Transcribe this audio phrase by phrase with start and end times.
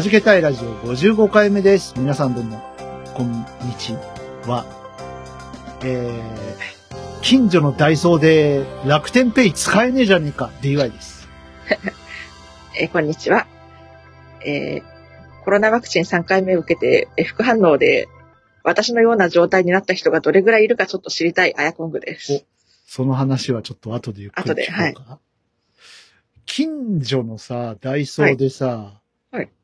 [0.00, 1.92] はじけたいラジオ55回目です。
[1.98, 2.62] 皆さんどうも、
[3.12, 3.44] こんに
[3.78, 3.92] ち
[4.46, 4.64] は。
[5.84, 11.28] えー、近所のダイソーで楽天ペイ使えねえじゃねえか、DY です。
[12.80, 13.46] えーこんにちは。
[14.42, 14.82] えー
[15.44, 18.08] コロナワクチン3回目を受けて、えー副反応で、
[18.64, 22.46] 私のような状態になった人がどれぐらいいるかちょっと知りたいあやこんぐです。
[22.86, 25.18] その話はちょっと後でゆっくり聞こうか。
[26.46, 28.66] 近所のさ、ダイソーでさ、
[29.30, 29.59] はいあ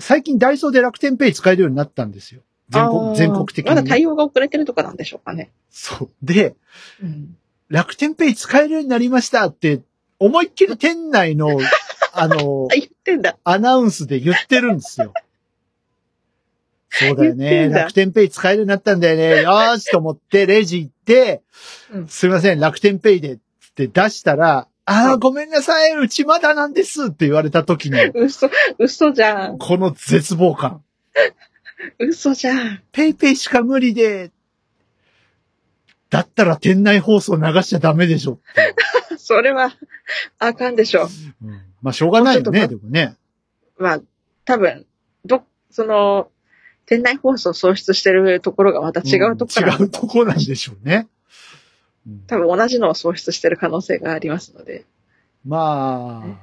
[0.00, 2.42] 最近ダイソーで楽天ペイ使えるようになったんですよ。
[2.68, 3.74] 全あ国ー全国的に。
[3.74, 5.50] まだ対応が遅れてるとかなんでしょうかね。
[5.70, 6.10] そう。
[6.22, 6.54] で、
[7.02, 7.36] うん、
[7.68, 9.80] 楽天ペイ使えるようになりましたって、
[10.18, 11.58] 思いっきり店内の、
[12.12, 13.38] あのあ、、言ってんだ。
[13.44, 15.12] アナウンスで言ってるんですよ。
[16.90, 17.68] そうだよね。
[17.68, 19.42] 楽天ペイ使えるようになったんだよね。
[19.42, 21.42] よーしと思って、レジ行って、
[21.92, 23.38] うんすいません、楽天ペイでっ
[23.74, 29.58] て出したら、ああ、はいごめんなさい、うちまだなんですって言われた時の、嘘、嘘じゃん。
[29.58, 30.82] この絶望感。
[31.98, 32.82] 嘘じゃん。
[32.90, 34.32] ペイペイしか無理で、
[36.10, 38.74] だったら店内放送流しちゃダメでしょって。
[39.16, 39.70] それは、
[40.40, 41.08] あかんでしょ
[41.42, 43.16] うんまあ、しょうがないよね、もうちでもね。
[43.78, 43.82] う。
[43.84, 44.00] まあ、
[44.44, 44.86] 多分、
[45.24, 46.32] ど、その、
[46.86, 51.06] 店内放送送出してるところがまた違うところから、ん違うとこなんでしょうね。
[52.10, 54.84] うん多分同じのを喪失してる可能性がありますので。
[55.44, 56.38] まねあ、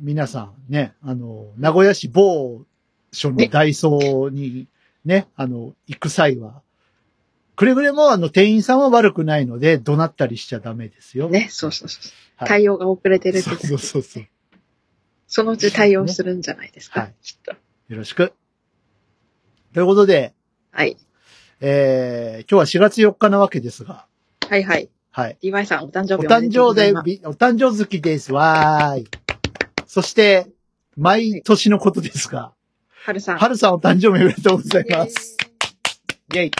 [0.00, 2.64] 皆さんね、あの、名古屋市某
[3.12, 4.68] 所のダイソーに
[5.04, 6.62] ね、あの、行く際は、
[7.56, 11.28] くれぐれもあの、店員さんは悪くないので、怒鳴ったりしちゃダメですよ。
[11.28, 12.02] ね、そうそうそう。
[12.36, 14.26] はい対応が遅れてるってそうそうそうそう。
[15.28, 17.00] そのうち対応するんじゃないですか。
[17.00, 17.52] はいきっと。
[17.52, 18.32] よろしく。
[19.72, 20.34] ということで、
[20.72, 20.96] はい。
[21.60, 24.06] えー、今日は4月4日なわけですが、
[24.54, 24.88] はいはい。
[25.10, 25.38] はい。
[25.42, 26.92] DY さん、お誕生お日おめ誕生で
[27.26, 28.32] お誕生月です。
[28.32, 29.08] わーい。
[29.88, 30.46] そして、
[30.96, 32.52] 毎年のことですが、
[32.88, 33.38] はるさん。
[33.38, 35.36] はるさんお誕生日おめでとうございます。
[36.34, 36.52] イェ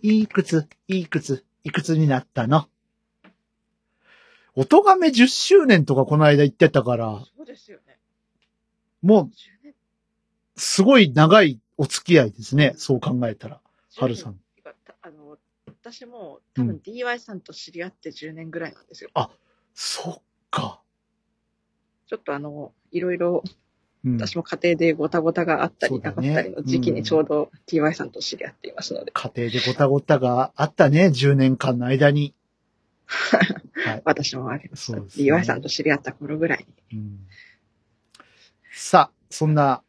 [0.00, 0.20] イ。
[0.20, 2.68] いくつ、いくつ、いくつになったの？
[4.54, 7.98] 音亀10周年とかこの間言ってたから、そうですよね。
[9.02, 9.28] もう10
[9.64, 9.74] 年
[10.54, 12.74] すごい長いお付き合いですね。
[12.76, 13.60] そう考えたら。
[13.96, 14.38] はるさん。。
[15.88, 19.10] 10年あの、私も多分 DY さんと知り合って10年ぐらいなんですよ。
[19.74, 20.80] そっか。
[22.06, 23.42] ちょっとあの、いろいろ、
[24.04, 31.06] うん、私も家庭でごたごたがあったりなかったりの時期にちょうど DY さんと知り合っていますので、家庭でごたごたがあったね。
[31.06, 32.34] 10年間の間に。
[33.06, 34.02] はい。
[34.04, 34.92] 私もあります。
[34.92, 36.98] そうですね DY さんと知り合った頃ぐらいに。
[36.98, 37.18] うん
[38.80, 39.82] さあ、そんな、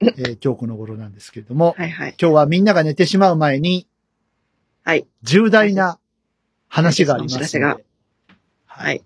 [0.00, 2.14] えー今日この頃なんですけれども、はいはい。
[2.20, 3.88] 今日はみんなが寝てしまう前に、
[4.84, 5.06] はい。
[5.22, 5.98] 重大な
[6.68, 7.80] 話がありますので、お知らせがは。
[8.66, 9.02] はいい。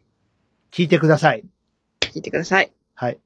[0.72, 1.44] 聞いてください。
[2.00, 2.72] 聞いてください。
[2.94, 3.18] はい。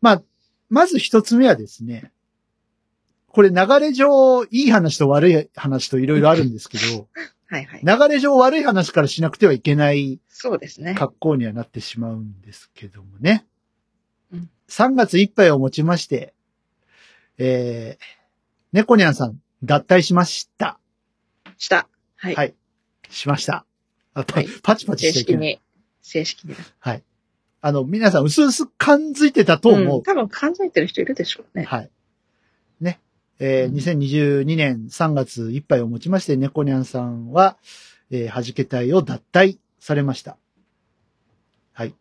[0.00, 0.22] まあ、
[0.68, 2.10] まず一つ目はですね、
[3.28, 7.08] これ流れ上、いい話と悪い話といろいろあるんですけど、
[7.46, 7.80] はいはい。
[7.84, 10.94] 流れ上悪い話からしなくてはいけないそうですね。
[10.94, 13.46] 格好にはなってしまうんですけどもね。
[14.32, 16.32] うん3月いっぱいをもちまして、
[17.38, 18.04] えー、
[18.72, 20.79] 猫ニャンさん脱退しました。
[21.60, 21.86] した。
[22.16, 22.34] はい。
[22.34, 22.54] はい
[23.10, 23.66] しました。
[24.14, 25.48] あパはいパチパチ正式しちゃいけない。
[25.54, 25.60] に、
[26.00, 26.54] 正式に。
[26.78, 27.02] はい。
[27.60, 30.00] あの、皆さん、うすうす感づいてたと思う。
[30.00, 31.64] ん多分感づいてる人いるでしょうね。
[31.64, 31.90] はい。
[32.80, 32.98] ね。
[33.38, 37.58] えーうん2022年3月いっぱいをもちまして、猫ニャンさんは、
[38.10, 40.38] えー、弾け隊を脱退されました。
[41.72, 41.94] はい。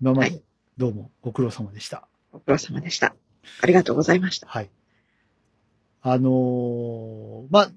[0.00, 0.42] 今まではい、
[0.78, 2.08] どうもご苦労様でした。
[2.32, 3.14] ご苦労様でした。
[3.60, 4.46] ありがとうございました。
[4.46, 4.70] はい。
[6.00, 7.70] あのーまあ、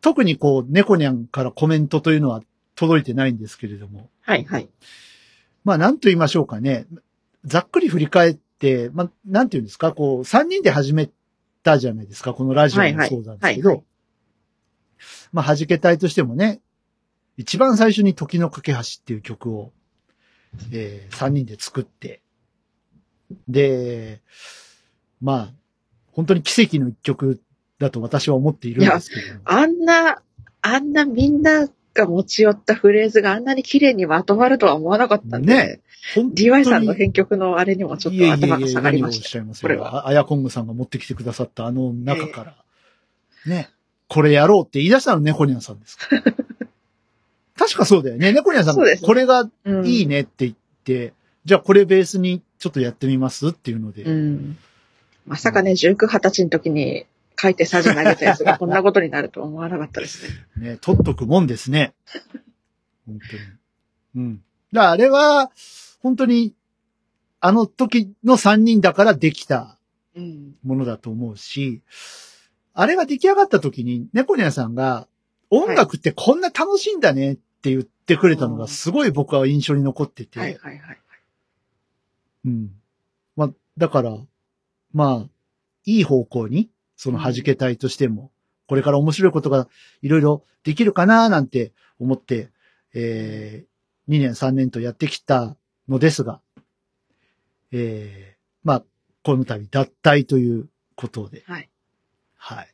[0.00, 2.42] 特にこう、猫ニャンからコメントというのは
[2.74, 4.68] 届いてないんですけれども、はいはい。
[5.64, 6.86] まあ、なんと言いましょうかね。
[7.44, 11.10] ざっくり振り返って、まあ、なんて言うんですか、こう、三人で始め
[11.62, 13.84] たじゃないですか、このラジオもそうなんですけど、はいはい
[15.32, 16.60] まあ、弾け隊としてもね、
[17.36, 19.72] 一番最初に時の架け橋っていう曲を、
[20.72, 22.20] えー、三人で作って、
[23.48, 24.22] で、
[25.20, 25.52] まあ、
[26.12, 27.40] 本当に奇跡の一曲
[27.78, 29.40] だと私は思っているんですけども。
[29.44, 30.22] あんな、
[30.62, 35.80] あんなみんなが持ち寄ったフレーズがあんなに綺麗にまとまるとは思わなかったんで、ね
[36.16, 39.28] DY さんの編曲のあれにもちょっと頭が下がりました。
[39.28, 39.96] しゃいますこれはよ。
[39.96, 42.54] ああやこんぐさんが持ってきてくださったあの中から、
[43.46, 43.68] ね、
[44.08, 46.22] これやろうって言い出したの猫ニャンさんですから。
[47.58, 48.32] 確かそうだよね。
[48.32, 50.54] 猫ニャンさんこれがうんいいねって言っ
[50.84, 51.12] て、
[51.44, 54.56] じゃあこれベースにちょっとやってみますっていうので、うん。
[55.26, 57.04] まさかね、19、20歳の時に
[57.40, 60.34] 書いてサジ投げたやつがこんなことになるとは思わなかったですね。
[60.70, 61.94] ね、取っとくもんですね。
[63.06, 64.26] 本当に。
[64.26, 64.36] うん。
[64.72, 65.50] だからあれは、
[66.00, 66.54] 本当に、
[67.40, 69.78] あの時の3人だからできた
[70.16, 70.56] うん。
[70.64, 71.82] ものだと思うし、
[72.74, 75.06] あれが出来上がった時に、猫ニャンさんが、
[75.50, 80.98] 音楽ってこんな楽しいんだねって言ってくれたのがすごい僕は印象に残ってて、はいはいはい。
[82.44, 82.70] うん。
[83.36, 84.18] まあ、だから、
[84.92, 85.28] まあ、
[85.84, 88.30] いい方向に、その弾け隊としても、
[88.66, 89.68] これから面白いことが
[90.02, 92.50] いろいろできるかななんて思って、
[92.92, 95.56] えー、2年3年とやってきた
[95.88, 96.40] のですが、
[97.70, 98.84] えー、まあ、
[99.22, 101.70] この度脱退ということで、はい。
[102.36, 102.68] はい。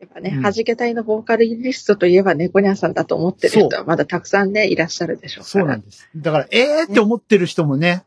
[0.00, 5.64] やっぱね、うん弾け隊のボーカルリストといえば猫ニャンさんだと思ってる人はまだたくさんね、いらっしゃるでしょうから。
[5.64, 6.08] そうなんです。
[6.16, 8.04] だから、えーって思ってる人もね、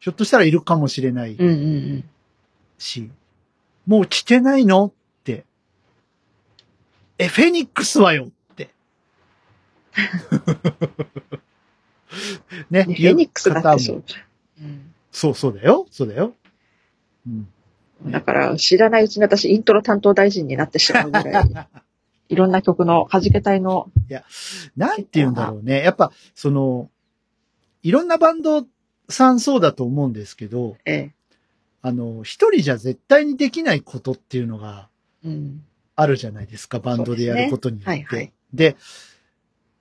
[0.00, 1.56] ひょっとしたらいるかもしれないうんうんう
[1.98, 2.04] ん。
[3.88, 4.86] し、もう来てないの？
[4.86, 4.92] っ
[5.24, 5.44] て。
[7.18, 8.70] え、フェニックスはよって。
[12.70, 14.04] ね、ねフェニックスだってそ言う。
[14.60, 15.86] うんそう、そうだよ。
[15.90, 16.34] そうだよ。
[17.26, 17.48] うん。
[18.06, 21.50] だから、知らないうちに私、イントロ担当大臣になってしまうぐらい、
[22.28, 23.90] いろんな曲の弾け隊の、
[24.76, 25.82] なんて言うんだろうね。
[25.82, 26.88] やっぱ、その、
[27.82, 28.64] いろんなバンド
[29.08, 31.14] さんそうだと思うんですけど、ええ、
[31.80, 34.88] あの、一人じゃ絶対にできないことっていうのが
[35.24, 35.64] うん。
[35.96, 37.90] あるじゃないですか、バンドでやることによって。
[37.90, 38.32] はいはい。
[38.54, 38.76] で、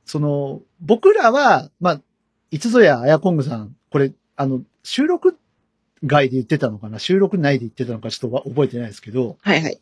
[0.03, 2.01] その、僕らは、まあ、
[2.49, 5.37] いつぞやあやこんぐさん、これ、あの、収録
[6.03, 6.97] 外で言ってたのかな？
[6.97, 9.79] 収録内で言ってたのかちょっとわ覚えてないですけど、はいはい。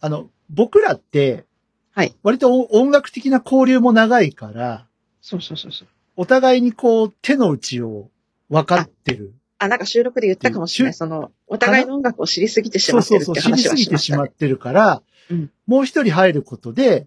[0.00, 1.44] あの、僕らって、
[1.92, 2.14] はい。
[2.22, 4.86] 割とお音楽的な交流も長いから、
[5.22, 5.88] そうそうそうそう。
[6.16, 8.10] お互いにこう、手の内を
[8.50, 9.32] 分かってる。
[9.64, 10.94] あ、なんか収録で言ったかもしれない。
[10.94, 14.04] しその、お互いの音楽を知りすぎてしそうそうそう、まってるって知りすぎ話はしてましね。
[14.04, 17.06] したまってるから、うんもう一人入ることで、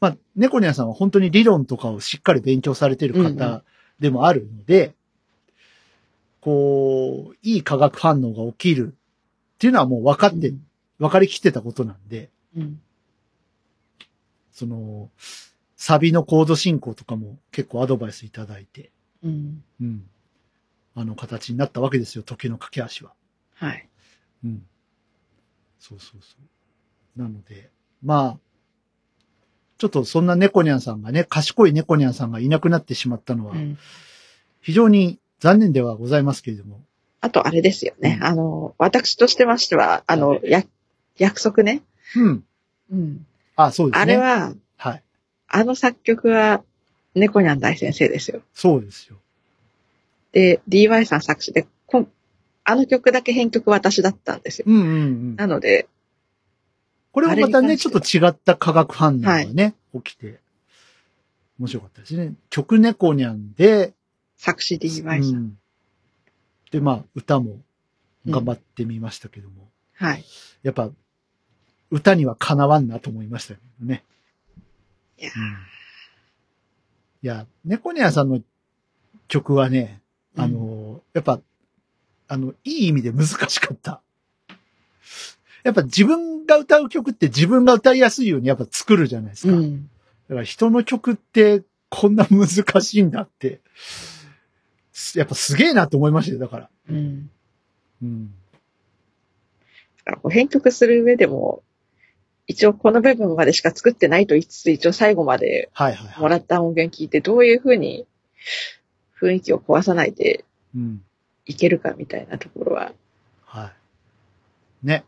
[0.00, 3.64] まあ、猫ニャンさんは本当に理論とかをしっかり勉強されてるうんうん方
[3.98, 4.94] でもあるので、
[6.40, 10.54] こう、いい化学反応が起きるっていうのはもう分かって、
[10.98, 12.80] 分かりきってたことなんで、うん。
[14.52, 15.10] その、
[15.76, 18.90] サビのコード進行とかも結構アドバイスいただいて、
[19.24, 19.64] うん。
[19.80, 20.02] うん。
[20.98, 23.12] あの形になったわけですよ、時の駆け足は。
[23.54, 23.88] はい。
[24.44, 24.66] うん。
[25.78, 26.36] そうそうそ
[27.16, 27.20] う。
[27.20, 27.70] なので、
[28.02, 28.38] まあ、
[29.78, 33.78] ちょっとそんな猫ニャンさんがね、賢い猫ニャンさんがいなくなってしまったのはう、ん。
[34.60, 36.80] 非常に残念ではございますけれども。
[37.20, 38.18] あと、あれですよね。
[38.20, 40.64] うんあの、私としてましては、あの、や、
[41.16, 41.82] 約束ね。
[42.16, 42.44] うん。
[42.90, 43.26] うん。
[43.54, 44.14] あ、そうですね。
[44.14, 45.02] あれは、はい。
[45.46, 46.64] あの作曲は、
[47.14, 48.42] 猫ニャン大先生ですよ。
[48.52, 49.18] そうですよ。
[50.38, 52.08] で、DY さん作詞で、こん
[52.62, 54.66] あの曲だけ編曲私だったんですよ。
[54.68, 54.86] うんうんう
[55.32, 55.36] ん。
[55.36, 55.88] なので、
[57.10, 60.38] これもまたね、ちょっと違った化学反応がね、起きて、
[61.58, 62.34] 面白かったですね。
[62.50, 63.94] 曲猫ニャンで、
[64.36, 65.34] 作詞 DY さん。
[65.34, 65.58] うん
[66.70, 67.62] で、まあ、歌も
[68.26, 70.24] 頑張ってみましたけども、はい。
[70.62, 70.90] やっぱ、
[71.90, 74.04] 歌にはかなわんなと思いましたよね。
[75.16, 75.56] いやうん
[77.22, 78.42] いや、猫ニャンさんの
[79.28, 80.02] 曲はね、
[80.38, 81.40] あの、やっぱ、
[82.28, 84.00] あの、いい意味で難しかった。
[85.64, 89.54] やっぱ自分が歌う曲って自分が歌いやすいようにやっぱ作るじゃないですか。
[89.54, 89.90] うん。
[90.28, 92.48] だから人の曲ってこんな難
[92.80, 93.60] しいんだって、
[94.92, 96.70] すやっぱすげえなと思いましたよ、だから。
[96.90, 97.30] うん。
[98.02, 98.30] うん。
[99.98, 101.62] だからこう編曲する上でも、
[102.46, 106.20] 一応この部分までしか作ってないと言いつつ、一応最後まではいはいはい。
[106.20, 108.06] もらった音源聞いて、どういう風に
[109.20, 110.44] 雰囲気を壊さないで
[110.74, 111.02] うん。
[111.46, 112.92] いけるかみたいなところは、
[113.44, 113.72] は
[114.82, 114.86] い。
[114.86, 115.04] ね。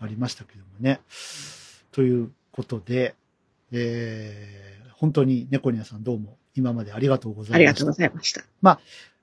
[0.00, 1.00] ありましたけどもね。
[1.92, 3.14] ということで、
[3.70, 7.56] えー、本当に猫ニャンさんどうも今までありがとうございました。
[7.56, 8.42] ありがとうございました。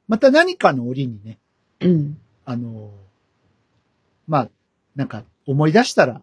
[0.08, 1.38] また何かの折にね、
[1.82, 2.18] うん。
[2.46, 2.92] あの、
[4.28, 4.50] まあ、
[4.96, 6.22] なんか思い出したら、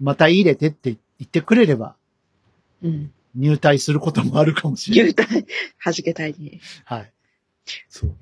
[0.00, 1.94] また入れてって言ってくれれば
[2.82, 3.12] うん。
[3.34, 5.12] 入隊することもあるかもしれない。
[5.12, 5.46] 牛体、
[5.84, 6.60] 弾けたいに。
[6.84, 7.12] はい。
[7.88, 8.16] そう。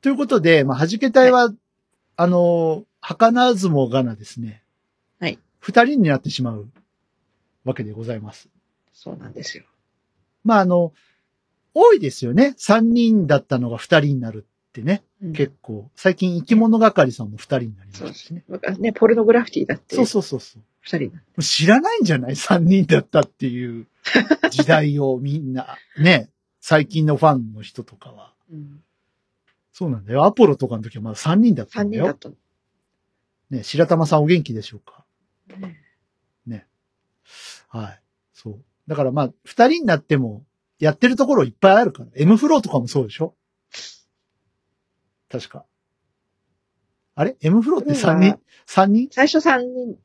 [0.00, 1.52] ということで、まあ、弾け隊は、
[2.16, 4.62] あの、儚ずもがなですね。
[5.20, 5.38] はい。
[5.58, 6.68] 二人になってしまう
[7.64, 8.48] わけでございます。
[8.92, 9.64] そうなんですよ。
[10.44, 10.92] まあ、あの、
[11.74, 12.54] 多いですよね。
[12.58, 15.02] 3人だったのが2人になるってね。
[15.22, 15.90] うん結構。
[15.96, 18.44] 最近生き物係さんも2人になりまそうですしたしね。
[18.48, 20.62] 昔ね、ポルノグラフィティだって、そうそうそうそう。
[20.80, 23.86] 二人な知らないんじゃない ?3 人だったっていう
[24.50, 26.30] 時代をみんな、ね。
[26.60, 28.34] 最近のファンの人とかは。
[28.50, 28.82] うん。
[29.72, 30.24] そうなんだよ。
[30.24, 32.04] アポロとかの時はまだ3人だったんだよ。
[32.04, 32.34] 三人だったの。
[33.50, 35.04] ね、白玉さんお元気でしょうか？
[36.46, 36.66] ね
[37.68, 38.02] はい。
[38.32, 38.64] そう。
[38.86, 40.44] だからまあ、二人になっても、
[40.78, 42.10] やってるところいっぱいあるから。
[42.14, 43.34] M フローとかもそうでしょ？
[45.28, 45.64] 確か。
[47.14, 48.32] あれ ?M フローって三人？
[48.32, 49.08] うん三人？
[49.10, 49.96] 最初三人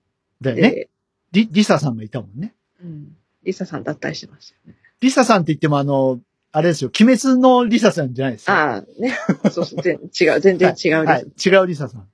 [0.46, 0.72] だよね。
[0.72, 0.90] で、
[1.32, 2.56] リ、リサさんがいたもんね。
[2.82, 3.16] うん。
[3.44, 4.80] リサさん脱退してましたよね。
[5.02, 6.20] リサさんって言ってもあの、
[6.52, 6.92] あれですよ。
[7.00, 8.56] 鬼滅のリサさんじゃないですよ。
[8.56, 9.18] ああ、ね。
[9.52, 10.90] そうそう、全違う、全然違うリサ。
[10.90, 11.24] はい。
[11.24, 12.08] 違うリサさん。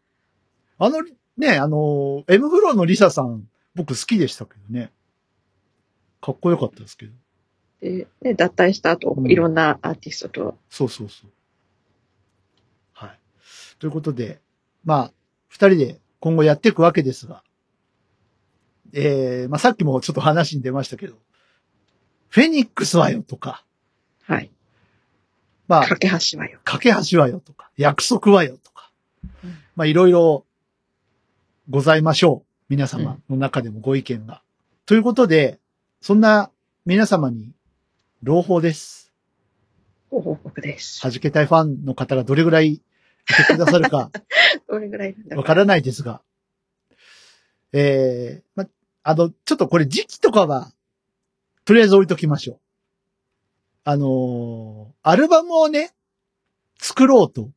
[0.80, 0.98] あの、
[1.38, 4.92] ね、あの、M フローのリサさん、僕好きでしたけどね。
[6.22, 7.14] かっこよかったですけど。
[7.82, 11.30] で、ね、脱退した後、うんいろんなアーティストと、そうそうそう。
[12.94, 13.20] はい。
[13.80, 14.40] ということで、
[14.84, 15.14] まあ、
[15.48, 17.44] 二人で今後やっていくわけですが、
[18.94, 21.16] えー、まあさっきもちょっと話に出ましたけど、
[22.30, 23.64] フェニックスはよとか、
[24.24, 24.50] はい。
[25.68, 26.60] まあ、架け橋はよ。
[26.64, 28.92] 架け橋はよとか、約束はよとか
[29.44, 30.46] うん、まあいろいろ
[31.70, 32.48] ございましょう。
[32.70, 34.42] 皆様の中でもご意見が。
[34.86, 35.60] ということで、
[36.02, 36.50] そんな
[36.86, 37.52] 皆様に
[38.24, 39.12] 朗報です。
[40.10, 41.02] ご報告です。
[41.02, 42.82] 弾けたいファンの方がどれぐらいい
[43.28, 44.12] てくださるか
[44.68, 46.22] どれぐらいわからないですが、
[47.74, 48.68] えー、ま、
[49.04, 50.72] あの、ちょっとこれ時期とかは、
[51.66, 52.60] とりあえず置いときましょう。
[53.84, 55.94] あのーアルバムをね、
[56.78, 57.50] 作ろうと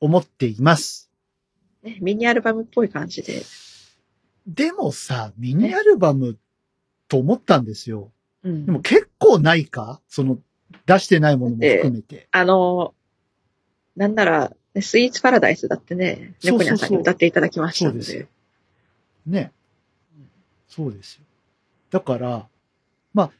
[0.00, 1.10] 思っています。
[1.82, 3.42] ね、ミニアルバムっぽい感じで。
[4.46, 6.38] でもさ、ミニアルバム
[7.08, 8.12] と思ったんですよ。
[8.42, 10.00] うんでも結構ないか？
[10.08, 10.38] その、
[10.84, 12.28] 出してないものも含めて。
[12.30, 12.94] あの、
[13.96, 18.02] なんなら、ねスイーツパラダイスだってね、猫ニャンさんに歌っていただきましたので。
[18.02, 18.28] そうですよ
[19.26, 19.52] ね。
[20.68, 21.24] そうですよ。
[21.90, 22.46] だから、
[23.14, 23.30] まあ、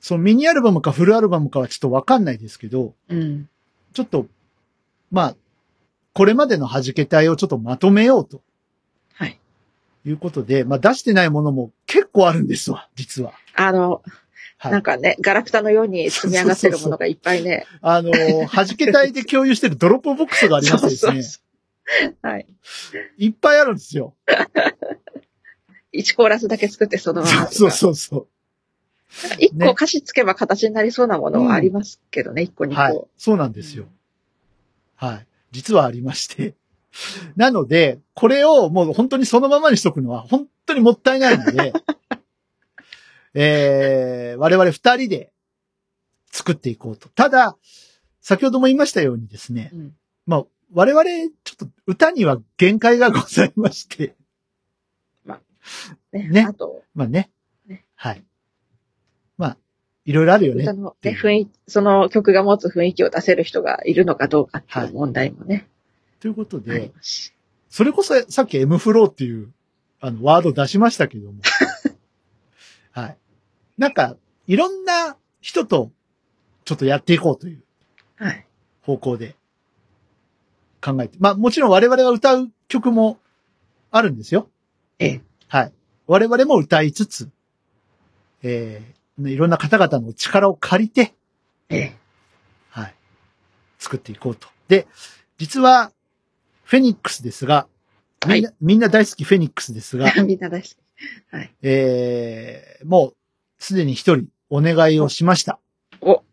[0.00, 3.48] そのミニアルバムかフルアルバムかはちょっとわかんないですけど、うん。
[3.92, 4.26] ちょっと、
[5.10, 5.36] まあ、
[6.12, 8.42] これまでの弾け隊をちょっとまとめようと
[9.14, 9.38] はい。
[10.04, 13.32] いうことで、まあ出してないものも結構あるんですわ、実は。
[13.54, 14.02] あの、
[14.58, 17.66] はいなんかね、ガラクタのように積み上がってるものがいっぱいね。
[17.80, 21.40] あのー、弾け隊で共有してるドロップボックスがありましてですね、そ
[22.08, 22.46] うはい。
[23.18, 24.14] いっぱいあるんですよ。
[25.92, 27.46] 1コーラスだけ作ってそのまま。
[27.52, 28.28] そうそうそう。
[29.38, 32.74] 1ね個歌詞つけば形になりそうなものはありますけどね、1個2個。
[32.74, 33.02] はい。
[33.18, 33.86] そうなんですよ。
[34.96, 35.26] はい。
[35.50, 36.54] 実はありまして。
[37.36, 41.72] なので、これをもう本当にそのままにしとくのは本当にもったいないので、
[43.34, 45.32] えー、我々二人で
[46.30, 47.08] 作っていこうと。
[47.10, 47.56] ただ、
[48.20, 49.96] 先ほども言いましたようにですね、うん
[50.26, 51.04] まあ、我々
[51.44, 54.14] ちょっと歌には限界がございまして、
[56.12, 56.28] ね。
[56.28, 57.30] ねあと、まあね。
[57.66, 58.24] ねはい。
[59.38, 59.56] まあ、
[60.04, 60.72] いろいろあるよね歌。
[60.74, 65.68] のね、雰囲気、その曲が持つ雰囲気を出せる人がいるのかどうかってはいいう問題もね、
[66.20, 66.92] ということで。
[67.68, 69.52] それこそさっき M フローっていう、
[70.00, 71.40] あの、ワード出しましたけども。
[72.92, 73.18] はい。
[73.78, 74.16] なんか、
[74.46, 75.90] いろんな人と、
[76.64, 77.62] ちょっとやっていこうという
[78.16, 78.46] はい。
[78.82, 79.36] 方向で
[80.82, 81.16] 考えて。
[81.18, 83.18] まあ、もちろん我々は歌う曲も
[83.90, 84.48] あるんですよ。
[84.98, 85.22] ええ。
[85.52, 85.72] はい。
[86.06, 87.28] 我々も歌いつつ、
[88.42, 91.12] えー、いろんな方々の力を借りて、
[91.68, 91.96] ええ。
[92.70, 92.94] はい。
[93.78, 94.48] 作っていこうと。
[94.68, 94.86] で、
[95.36, 95.92] 実は、
[96.64, 97.66] フェニックスですが、
[98.26, 100.76] みんな、みんな大好きフェニックスですが、 みんな大好き。
[101.30, 101.54] はい。
[101.60, 103.16] えー、もう、
[103.58, 105.60] すでに一人お願いをしました。
[106.00, 106.24] お、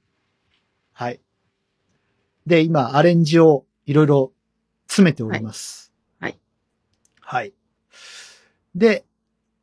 [0.93, 1.19] はい。
[2.47, 4.31] で、今、アレンジをいろいろ
[4.87, 5.91] 詰めております。
[6.21, 6.39] はい
[7.19, 7.53] はい。
[8.75, 9.03] で、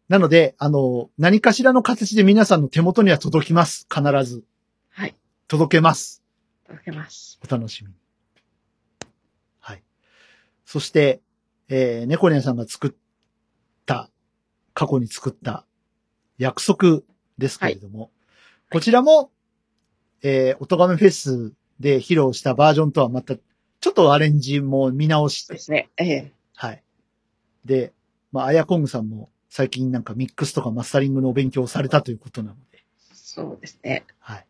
[0.09, 3.89] なので、あの、何かしらの形で皆さんの手元には届きます。
[3.93, 4.45] 必ず。
[4.91, 5.17] はい。
[5.49, 6.23] 届けます。
[6.67, 7.41] 届けます。
[7.45, 7.95] お楽しみに。
[9.59, 9.83] はい。
[10.65, 11.21] そして、
[11.69, 12.95] えー、猫ニャンさんが作っ
[13.85, 14.09] た、
[14.75, 15.67] 過去に作った
[16.39, 17.01] 約束
[17.39, 18.13] ですけれども、
[18.71, 19.33] こちらも、
[20.23, 25.91] えー、おとがめフェスで披露したバージョンとはまた、ちょっとアレンジも見直して、ですね。
[25.97, 26.33] ええ。
[26.55, 26.83] はい。
[27.65, 27.93] で、
[28.31, 34.05] まあ、アヤコングさんも最近なんかミックスとかマスタリングのお勉強をされたということなので、そうですね。
[34.19, 34.47] はい。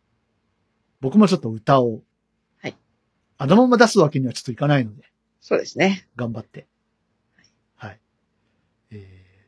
[1.01, 2.01] 僕もちょっと歌を、
[2.61, 2.77] はい。
[3.37, 5.03] あのまま出すわけにはちょっといかないので、
[5.41, 6.07] そうですね。
[6.15, 6.67] 頑張って、
[7.75, 7.99] はい。
[8.91, 9.47] え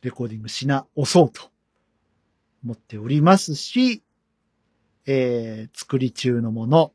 [0.00, 1.50] ー、レコーディングしな、押そうと
[2.64, 4.02] 思っておりますし、
[5.06, 6.92] えー、作り中のもの、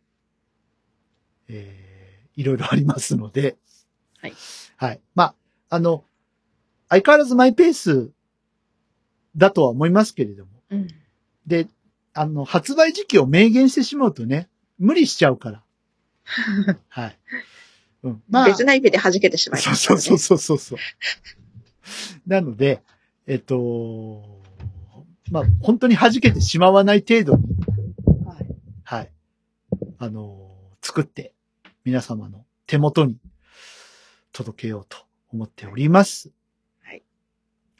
[1.47, 3.57] えー、いろいろありますので、
[4.19, 4.33] はい。
[4.77, 5.01] はい。
[5.15, 5.35] まあ、
[5.69, 6.05] あの、
[6.93, 8.12] 相変わらずマイペース
[9.35, 10.88] だとは思いますけれども、うん。
[11.47, 11.67] で、
[12.13, 14.47] あの、発売時期を明言してしまうとね、
[14.77, 15.63] 無理しちゃうから。
[16.89, 17.17] はい。
[18.03, 18.23] うん。
[18.29, 20.17] まあ、別な意味で弾けてしまいますそうそう。
[20.19, 20.79] そうそうそう。
[22.27, 22.83] なので、
[23.25, 24.41] えっと、
[25.31, 27.43] まあ、本当に弾けてしまわない程度に、
[28.23, 29.12] はいはい。
[29.97, 30.51] あの、
[30.83, 31.33] 作って、
[31.85, 33.17] 皆様の手元に
[34.31, 34.97] 届けようと
[35.31, 36.31] 思っております。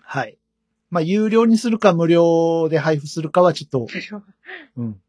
[0.04, 0.24] はい。
[0.24, 0.38] はい。
[0.92, 3.88] まあ、有料にするか無料で配布するかはちょっと、
[4.76, 5.02] うん、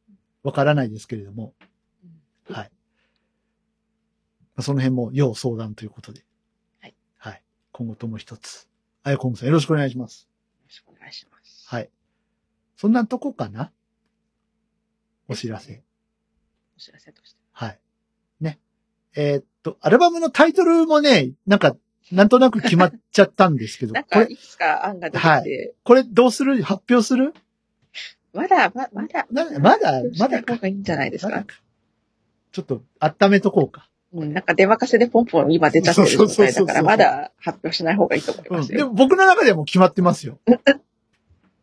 [0.43, 1.53] わからないですけれども、
[2.49, 2.71] はい。
[4.57, 6.25] まあその辺も要相談ということで。
[6.81, 6.95] はい。
[7.19, 7.43] はい。
[7.73, 8.67] 今後とも一つ。
[9.03, 10.27] あやこんさんよろしくお願いします。
[10.63, 11.67] よろしくお願いします。
[11.69, 11.91] はい。
[12.77, 13.71] そんなとこかな？
[15.29, 15.83] お知らせ。
[16.79, 17.41] お知らせとして。
[17.53, 17.79] はい。
[18.41, 18.59] ね。
[19.15, 21.77] えーっと、アルバムのタイトルもね、なんか、
[22.13, 27.35] なんとなく決まっちゃったんですけど、 なんか、これ、いくつか案が出てきて、これどうする発表する？
[28.33, 30.61] まだ、ままだ、なまだ、まだかした方。
[30.63, 31.31] がいいんじゃないですか？
[31.31, 31.57] まだか。
[32.53, 33.89] ちょっと、温めとこうか。
[34.13, 38.57] うん、なんか出任せでポンポン今出ちゃってる状態だから、まだ発表しない方がいいと思いうん。
[38.59, 38.79] ますよ。
[38.79, 40.39] でも僕の中ではもう決まってますよ。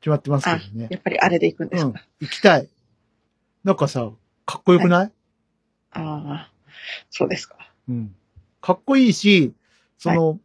[0.02, 0.88] 決まってますけどね。
[0.90, 2.06] やっぱりあれで行くんでうんすか。。
[2.20, 2.68] 行きたい。
[3.64, 4.12] なんかさ、
[4.46, 5.12] かっこよくない、
[5.92, 6.52] ああ、
[7.10, 7.56] そうですか。
[7.88, 8.16] うん。
[8.60, 9.54] かっこいいし、
[10.02, 10.40] その、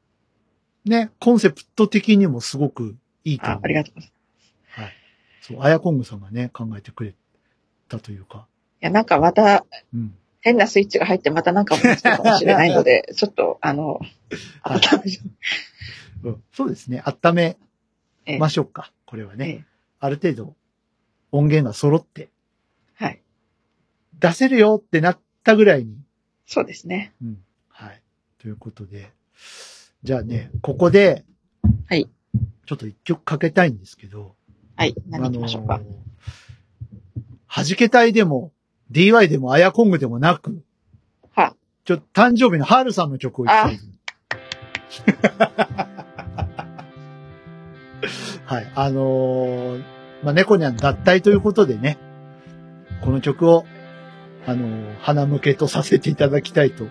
[0.85, 2.95] ね、コンセプト的にもすごく
[3.25, 3.47] いいと。
[3.47, 4.81] あありがとうございます。
[4.83, 4.93] はい。
[5.41, 7.15] そう、アヤコングさんがね、考えてくれ
[7.89, 8.47] たというか。
[8.83, 10.15] いや、なんかまた、うん。
[10.43, 14.09] 変なスイッチが入ってまたなんか思いつくかもしれないので、 ちょっと、あの、はい
[14.63, 15.21] 温めて
[16.25, 17.03] うんそうですね。
[17.07, 17.57] 温め
[18.27, 18.93] ええましょうか。
[19.07, 19.49] これはね。
[19.49, 19.65] ええ
[19.99, 20.55] ある程度、
[21.33, 22.29] 音源が揃って、
[22.97, 23.23] はい。
[24.19, 25.97] 出せるよってなったぐらいに。
[26.45, 27.15] そうですね。
[27.23, 27.43] うん。
[27.69, 28.03] はい。
[28.39, 29.16] ということで。
[30.03, 31.25] じゃあね、ここで、
[31.89, 32.09] はい。
[32.67, 34.35] ちょっと一曲かけたいんですけど、
[34.77, 34.95] はい。
[35.09, 35.81] 何行きましょうか？
[37.49, 38.53] ー弾けたいでも、
[38.93, 40.63] DY でも、アヤコングでもなく、
[41.35, 43.79] はちょっと誕生日のハールさんの曲をいきたい。
[48.45, 48.73] はい。
[48.75, 49.83] あのー
[50.23, 51.99] まあ、猫にゃん脱退ということでね、
[53.03, 53.65] この曲を、
[54.47, 56.87] あのー花向けとさせていただきたいと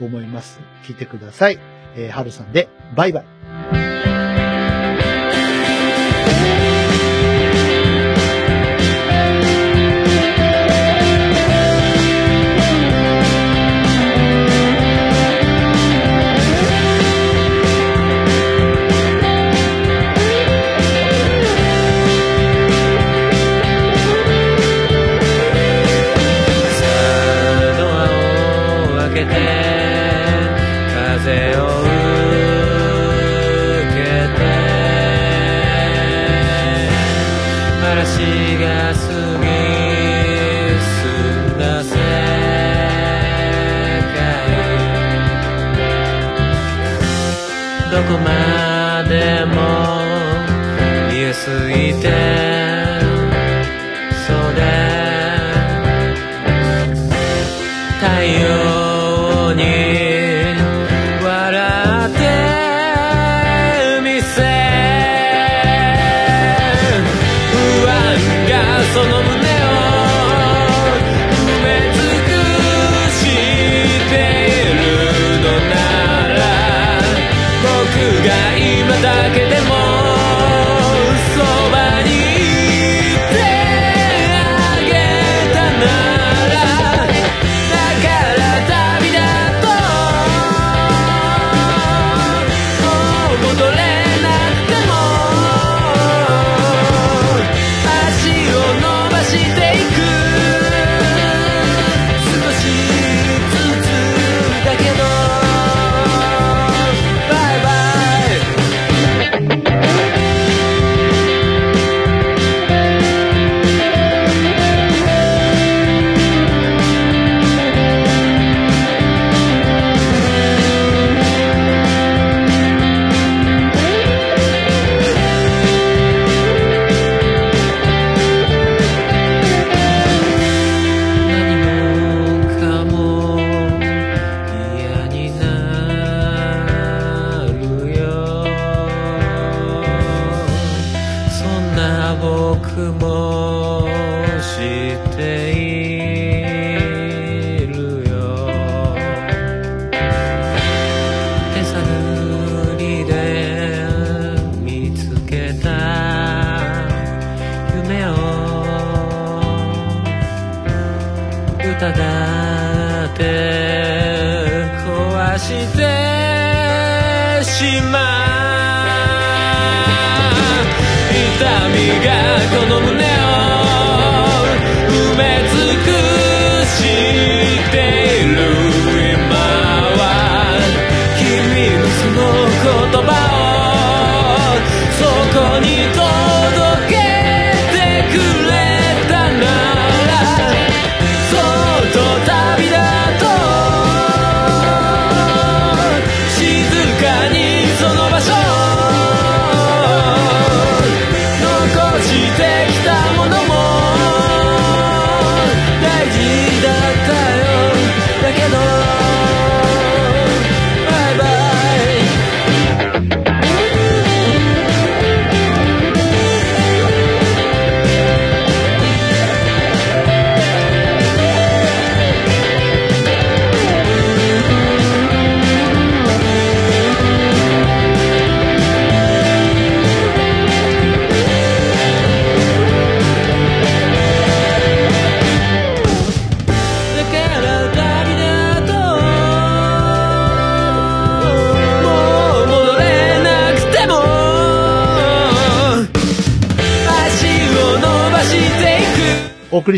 [0.00, 0.60] 思います。
[0.84, 1.58] 聞いてください。
[1.96, 3.39] えー、はるさんで、バイバイ。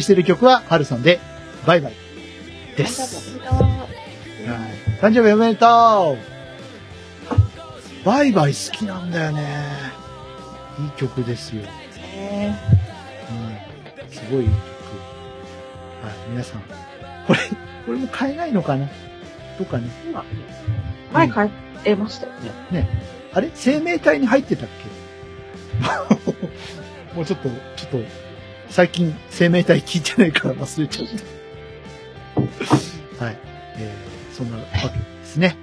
[0.03, 1.21] りしている曲は、ハルさんで、
[1.67, 1.95] バイバイ
[2.77, 3.39] です。
[3.41, 5.01] はい。
[5.01, 9.47] 誕生日おめでとうバイバイ好きなんだよね。
[10.81, 11.63] いい曲ですよ。
[11.63, 12.59] ね
[13.31, 14.11] うん。
[14.11, 14.51] すごい曲。
[16.03, 16.15] はい。
[16.31, 16.63] 皆さん。
[17.27, 17.39] これ、
[17.87, 18.89] これも買えないのかな？
[19.57, 19.89] とかね？
[20.09, 20.25] 今、
[21.13, 21.51] 前買
[21.85, 22.33] えましたよ
[22.73, 22.89] ね。
[23.33, 23.51] あれ？
[23.55, 24.69] 生命体に入ってたっ
[27.13, 27.15] け？
[27.15, 27.99] もうちょっと、ちょっと、
[28.73, 31.09] 最近生命体聞いてないから忘れちゃっ
[33.19, 33.25] た。
[33.25, 33.39] はい。
[33.77, 35.59] えー、そんなわけですね。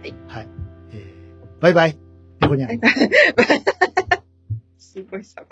[0.00, 0.14] はい。
[0.28, 0.48] はい。
[0.92, 1.98] えー、バイバイ。
[2.40, 2.72] 猫にゃん。
[2.72, 2.80] い
[4.78, 5.46] すごいさっ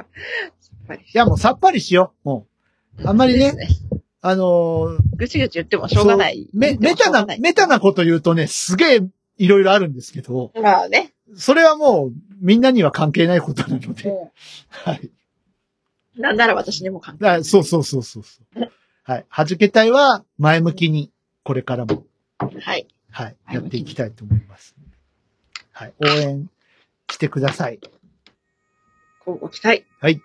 [0.89, 1.03] ぱり。
[1.13, 2.29] や、もうさっぱりしよう。
[2.29, 2.47] も
[2.99, 3.07] う。
[3.07, 3.53] あんまりね。
[4.23, 6.49] あのーぐちぐち言ってもしょうがない。
[6.55, 9.03] め、メタなメタなこと言うとね、すげえ
[9.37, 11.13] いろいろあるんですけど、まあね。
[11.35, 14.33] それはもうみんなには関係ないことなので、も
[14.71, 15.11] はい。
[16.17, 18.71] うなんなら私にも関係そうそうそうそうそう。
[19.05, 19.27] はい。
[19.29, 21.13] はじけたいは前向きに、
[21.45, 22.05] これからも、
[22.39, 22.89] はい。
[23.11, 23.37] はい。
[23.53, 24.75] やっていきたいと思います。
[25.73, 25.95] はい。
[26.01, 26.51] 応援
[27.11, 27.79] してください。
[29.25, 29.85] こうご期待。
[30.01, 30.21] はい。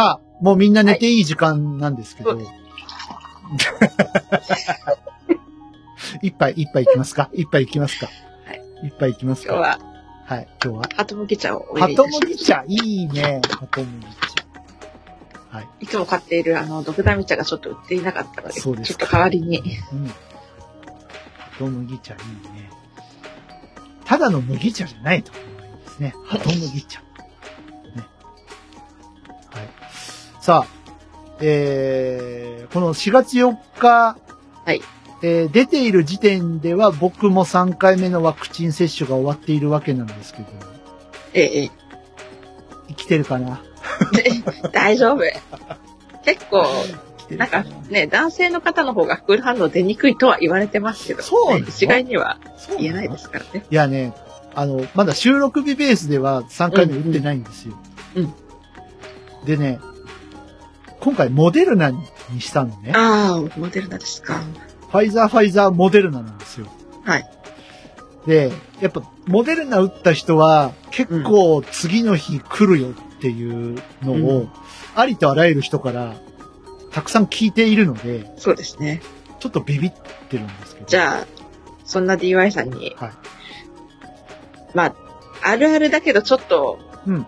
[0.00, 2.30] さあ、もうみんな寝ていい時間なんですけど。
[2.30, 2.40] は
[6.22, 7.28] い一杯、一杯いきますか？
[7.34, 8.06] 一杯いきますか？
[8.46, 8.62] はい。
[8.86, 9.52] 一杯いきますか？
[9.54, 9.78] 今日は、
[10.24, 10.84] はい、今日は。
[10.96, 12.20] ハトムギ茶をお入れいたします。
[12.24, 13.42] 麦茶、いいね。
[13.50, 14.16] ハト麦茶。
[15.50, 15.68] はい。
[15.80, 19.58] いつも買っているあの、ドクダミ茶がちょっと売っていなかったので、そうですちょっと代わりに。
[19.58, 20.06] うん。
[20.06, 20.14] ハ
[21.58, 22.20] ト麦茶、いい
[22.54, 22.70] ね。
[24.06, 25.44] ただの麦茶じゃないと思い
[25.84, 26.14] ますね。
[26.24, 27.02] ハト麦茶。
[30.50, 30.66] さあ、
[31.40, 34.16] えー、この4月4日、
[34.64, 34.82] はい。
[35.22, 40.48] えー出ている時点では僕も3回目のワクチン接種が終わっているわけなんですけど、
[41.34, 41.70] ええ、え
[42.88, 43.62] 生きてるかな？
[44.24, 44.68] え。
[44.72, 45.20] 大丈夫。
[46.26, 47.46] 結構、生きてるな？
[47.46, 51.60] んかね、男性の方の方が副反応出にくいとは言われてますけど、そうなの？
[51.60, 53.64] ね一概にはそう言えないですからね。
[53.70, 54.14] いやね、
[54.56, 57.78] あの、まだ収録日ベースでは3回目打ってないんですよ。
[58.16, 58.34] うんうん
[59.46, 59.80] でね、
[61.00, 62.00] 今回モデルナに
[62.40, 62.92] したのね。
[62.94, 64.42] ああ、モデルナですか。
[64.90, 66.66] ファイザー、ファイザー、モデルナなんですよ。
[67.04, 67.30] はい。
[68.26, 74.50] で、やっぱ、モデルナ打った人は、結構次の日来るよっていうのを、うん
[74.96, 76.16] ありとあらゆる人から、
[76.90, 79.00] たくさん聞いているので、そうですね。
[79.38, 79.92] ちょっとビビっ
[80.28, 80.86] てるんですけど。
[80.86, 81.26] じゃあ、
[81.84, 83.10] そんな DY さんに、はい。
[84.74, 84.94] まあ、
[85.42, 87.26] あるあるだけどちょっと、うん。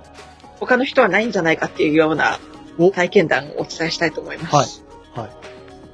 [0.58, 2.52] 他の人はないんじゃないかっていうようなお
[2.92, 4.85] 体験談をお伝えしたいと思います。
[4.85, 5.30] はいはい。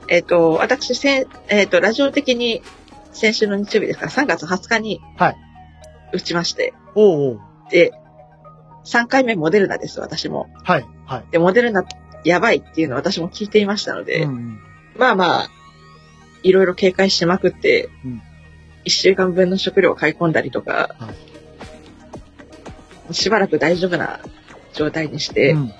[0.08, 2.62] えっ、と、私、せんえっ、と、ラジオ的に
[3.12, 5.36] 先週の日曜日ですから、3月20日に、はい。
[6.12, 7.40] 打ちまして、おう。
[7.70, 7.92] で、
[8.84, 10.48] 3回目モデルナです、私も。
[10.62, 10.86] はい。
[11.04, 11.24] はい。
[11.30, 11.84] で、モデルナ
[12.24, 14.58] やばいっていうのを私も聞いていましたので、うんうん。
[14.96, 15.50] まあまあ、
[16.42, 18.22] いろいろ警戒しまくって、うん
[18.84, 21.12] 1週間分の食料を買い込んだりとか、は
[23.10, 24.20] しばらく大丈夫な
[24.72, 25.60] 状態にして、うん。
[25.60, 25.72] うん。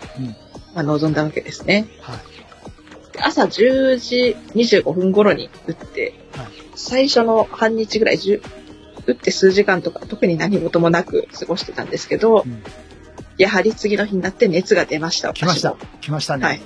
[0.79, 1.89] まあ、臨んだわけですね。
[2.01, 3.13] はい。
[3.13, 6.47] で朝10時25分頃に打って、はい
[6.81, 8.41] 最初の半日ぐらい、10
[9.07, 12.63] 打って数時間とか特に何事もなく過ごしてたんですけど、うん
[13.37, 15.33] やはり次の日になって熱が出ました。
[15.33, 15.77] 来ました。
[16.01, 16.45] 来ましたね。
[16.45, 16.61] はい。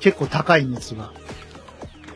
[0.00, 1.12] 結構高い熱が。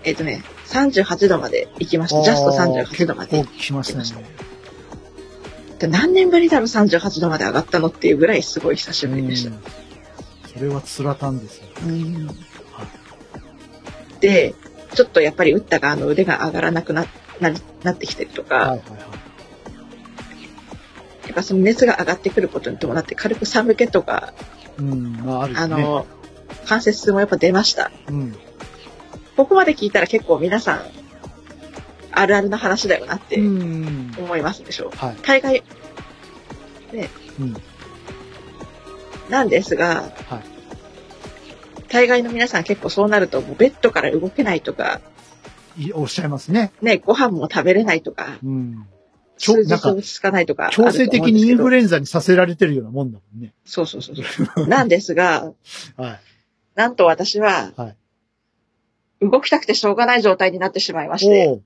[0.02, 2.22] えっ、とね、38度まで行きました。
[2.22, 3.52] ジャスト38度まで結。
[3.52, 4.24] 構来ましたね。
[5.78, 9.52] で何年ぶりだろう38度まで上がったのっていうぐらいすごい久しぶりでした。
[10.54, 11.64] うんそれはつらたんですよ。
[11.84, 12.28] うん
[14.20, 14.54] で、
[14.94, 17.06] ちょっとやっぱり打った側の腕が上がらなくな
[17.40, 18.80] ななってきてるとか、はいはいはい。
[21.26, 24.32] やっぱその熱が上がってくることに伴って軽く寒気とか、
[24.78, 25.54] うん、まああね。
[25.56, 26.06] あの、
[26.66, 27.90] 関節痛もやっぱ出ました。
[28.08, 28.34] うん。
[29.36, 30.82] ここまで聞いたら結構皆さん、
[32.12, 34.14] あるあるな話だよなってうん。
[34.16, 34.96] 思いますでしょう。
[34.96, 35.16] はい。
[35.22, 35.62] 大概
[37.40, 37.56] うん。
[39.28, 40.42] なんですが、はい。
[41.88, 45.00] 大概の皆さん結構そうなるともうベッドから動けないとか、
[45.76, 46.72] いおっしゃいますね。
[46.82, 48.86] ね、ご飯も食べれないとか、うん。
[49.36, 50.92] 数日落ち着かないとか強。
[50.92, 53.52] 制的にインフルエンザにさせられてるようなもんだもんね。
[53.64, 54.68] そうそうそうそう。
[54.68, 55.52] なんですが、
[55.96, 56.20] はい。
[56.76, 57.96] なんと私は、はい
[59.20, 61.60] 動きたくてしょうがない状態になってしまいまして、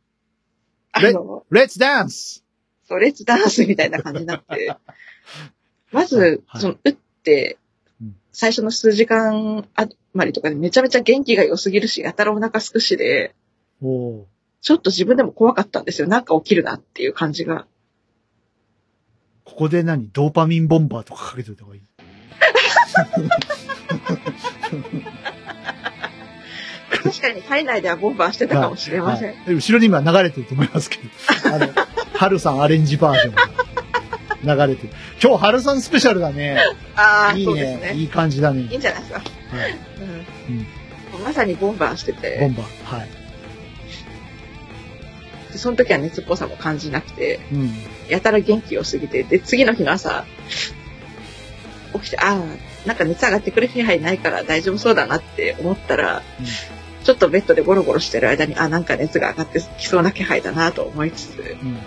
[0.92, 2.44] あの、レッツダンス
[2.84, 4.76] そう、レッツダンスみたいな感じになって、
[5.92, 6.96] まず、はいその、打っ
[8.32, 13.34] 最初の数時間あまりとかでめちゃめちゃ元気が良すぎるし、やたらお腹すくしで、
[13.80, 14.26] ちょ
[14.74, 16.08] っと自分でも怖かったんですよ。
[16.08, 17.66] なんか起きるなっていう感じが。
[19.44, 20.10] ここで何？
[20.12, 21.82] ドーパミンボンバーとかかけといた方がいい？
[27.02, 29.28] 確かに体内ではボンバーしてたかもしれません。
[29.28, 31.02] はいはい後ろに今流れてると思いますけど。
[31.54, 31.68] あの、
[32.14, 33.57] ハルさんアレンジバージョンが
[34.44, 34.92] 流れてる。
[35.22, 36.58] 今日ハルさんスペシャルだね。
[36.96, 37.76] ああ、いいね。
[37.76, 37.92] ね。
[37.94, 38.76] いい感じだいいね。
[38.76, 39.18] んじゃないですか。
[39.18, 39.24] は
[39.68, 39.78] い。
[40.48, 40.66] うん
[41.24, 42.96] まさにボンバーしてボて、ンバー。
[42.98, 43.08] はい。
[45.52, 47.72] でその時は熱っぽさも感じなくて、うん。
[48.08, 50.26] やたら元気良すぎて、で、次の日の朝、
[51.94, 56.46] 起きて、ああ、なんか熱上がってくる気配ないから大丈夫そうだなって思ったら、うん
[57.04, 61.78] ちょっとベッドでゴロゴロしてる間に、あ、なんか熱が上がってきそうな気配だなと思いつつ、うん。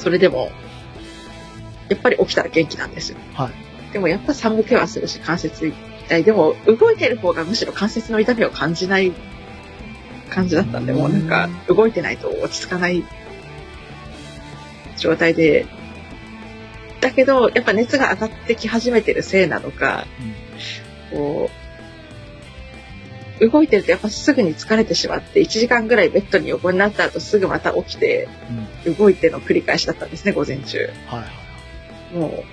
[0.00, 0.50] それでも、
[1.90, 3.18] やっぱり起きたら元気なんですよ。
[3.34, 3.92] はい。
[3.92, 5.72] でもやっぱ寒気はするし、関節
[6.06, 6.24] 痛い。
[6.24, 9.12] でも、動いてる方がむしろ関節の痛みを感じない
[10.30, 13.04] 感じだったんで、もうなんか、動いてないと落ち着かない
[14.96, 15.66] 状態で、
[17.02, 20.06] だけど、やっぱ熱が上がってき始めてるせいなのか、
[21.10, 21.59] こう、
[23.40, 28.28] 動いてるとやっぱすぐに疲れてしまって、1時間ぐらいベッドに横になった後すぐまた起きて、
[28.86, 28.94] うん。
[28.94, 30.78] 動いての繰り返しだったんですね、午前中。
[31.06, 31.26] はいは
[32.12, 32.16] い。
[32.16, 32.44] も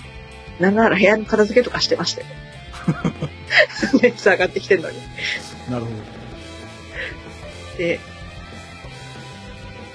[0.59, 2.27] う、なんなら部屋の片付けとかしてましたよ。
[4.01, 4.97] 熱上がってきてるのに。
[5.69, 5.91] なるほ
[7.77, 7.99] で、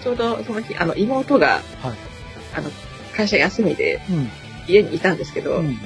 [0.03, 1.89] ちょうどその日、あの、妹が、ど。
[1.89, 1.99] はい。
[2.55, 2.71] あの、
[3.17, 4.31] 会社休みでうん。
[4.69, 5.79] 家にいたんですけど、うん。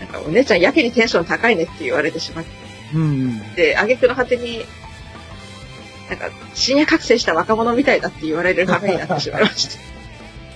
[0.00, 2.44] なんか、お姉ちゃんやけにテンション高いねって言われてしまっ
[2.94, 3.40] うん。
[3.54, 4.64] て、挙句の果てに、
[6.08, 9.78] なんか、深夜覚醒した若者みたいだって言われる羽目になってしまいまして。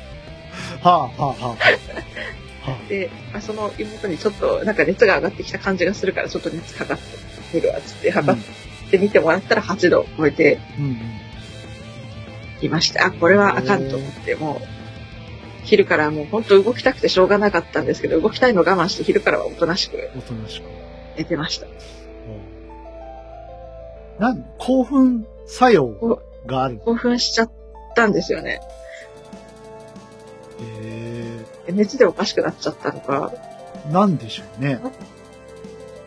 [0.83, 2.71] はあ、はあ、はあ。
[2.71, 7.19] は で、まあ、その妹にちょっと、なんか熱が上がってきた感じがするから、ちょっと熱測って
[7.53, 8.15] みるわ、つってあ。
[8.15, 10.59] 測ってみてもらったら8度超えて。
[12.61, 14.67] いまして、あ、これはあかんと思って、もう、
[15.65, 20.65] 昼からもう本当動きたくてしょうがなかったんですけど、動きたいのを我慢して昼からはおとなしくおとなしく。
[21.17, 21.67] 寝てました。
[24.19, 26.79] なん、興奮作用がある。
[26.85, 27.53] 興奮しちゃっ
[27.95, 28.61] たんですよね。
[30.61, 34.81] えで熱でおかしくなっちゃったのか、ー、なんでしょうね。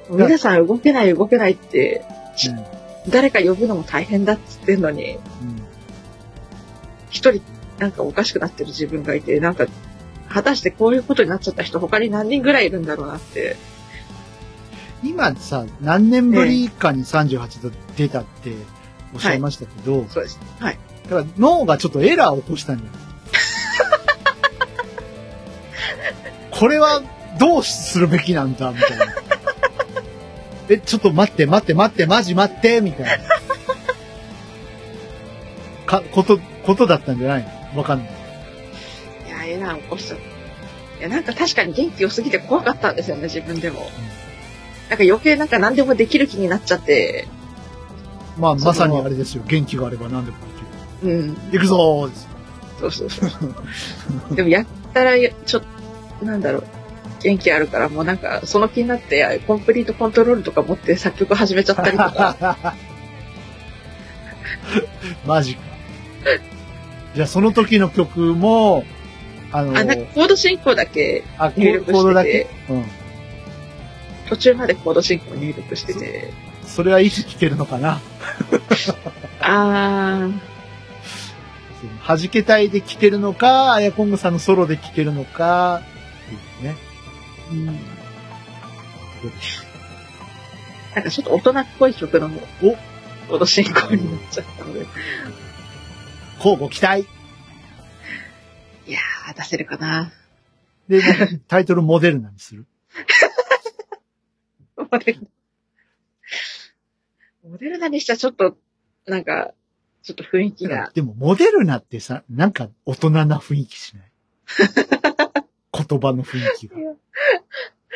[0.10, 2.06] 皆さん動けない動けないって、
[3.06, 3.12] うん。
[3.12, 5.22] 誰か呼ぶのも大変だっつってんのに、うん。
[7.10, 7.41] 一人
[7.80, 9.65] なんかおかしくなってる自分がいて、なんか、
[10.30, 13.56] 果たしてこういうことになっちゃった人他に何人ぐらいいるんだろうなって。
[15.03, 18.53] 今さ、何年ぶりかに38度出たって
[19.13, 20.39] おっしゃいましたけど、そうです。
[20.60, 20.77] はい。
[21.03, 23.01] だから脳がちょっとエラーを起こしたんじゃない？
[26.60, 27.01] これは
[27.39, 29.05] どうするべきなんだみたいな。
[30.69, 33.23] え、ちょっと待って、待って、待って、マジ待って、みたいな。
[35.86, 37.79] か、こと、ことだったんじゃないの？
[37.79, 38.10] わかんない。
[39.27, 40.23] いや、エラー起こしちゃった。
[40.99, 43.88] いや、なんか確かに元気良すぎて怖かったんですよね、自分でも。
[44.89, 47.28] なんか余計なんか何でもできる気になっちゃって、
[48.38, 49.43] まあ、まさにあれですよ。
[49.47, 50.43] 元気があれば何でもで
[51.02, 51.12] きる。
[51.12, 51.36] うん。
[51.52, 52.28] 行くぞーです
[52.80, 53.26] そうそうそ
[54.32, 54.36] う。
[54.36, 55.63] でもやったら、ちょっ
[56.19, 56.63] と、なんだろう。
[57.23, 62.76] 元気あるから、もうなんか、その気になって、コンプリートコントロールとか持って作曲始めちゃったりとか。
[65.26, 65.62] マジか。
[67.15, 68.84] じゃあ、その時の曲も、
[69.52, 71.23] あの、あ、なんかコード進行だけ、
[71.56, 72.47] 入力しててコードだけ？
[72.69, 72.86] うん。
[74.27, 76.33] 途中までコード進行入力してて。
[76.63, 78.01] それはいつ聴けるのかな？
[79.39, 80.27] あ
[82.05, 85.81] 弾けたいで聴けるのか、アヤコングさんのソロで聴けるのか、
[86.25, 86.77] っていうね。
[87.51, 87.65] ー、うん。
[90.95, 92.29] なんかちょっと大人っぽい曲のお
[93.27, 94.85] コード進行になっちゃったので。
[96.37, 97.01] 交互期待
[98.87, 100.11] いやー、出せるかな。
[100.87, 101.01] で、
[101.47, 102.65] タイトルモデルナにする。
[104.91, 105.28] モデルナ。
[107.50, 108.58] モデルナにしたらちょっと、
[109.06, 109.54] なんか、
[110.04, 110.91] ちょっと雰囲気が。
[110.93, 114.12] でも、モデルナってさ、なんか大人な雰囲気しない？
[115.88, 116.76] 言葉の雰囲気が。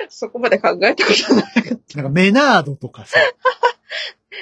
[0.10, 3.18] そこまで考えたことなかっなんかメナードとかさ、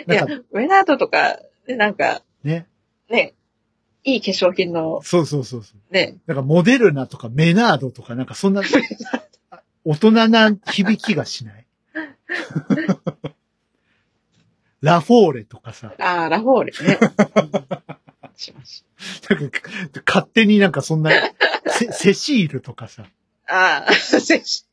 [0.08, 0.14] た。
[0.14, 2.68] いや、なんかウェナードとか、ね、なんか、ね、
[3.10, 3.36] ね、
[4.04, 5.94] いい化粧品の、そうそうそうそう。
[5.94, 8.62] ね、なんかモデルナとかメナードとかなんかそんな
[9.86, 11.59] 大人な響きがしない？
[14.82, 16.98] ラフォーレとかさ、あー、ラフォーレね。
[17.02, 17.06] う
[17.96, 18.00] ん
[18.40, 18.86] しまし
[19.30, 19.62] なんか
[20.08, 21.12] 勝手になんかそんな
[21.68, 23.06] セセシールとかさ、
[23.48, 24.66] ああ、セシ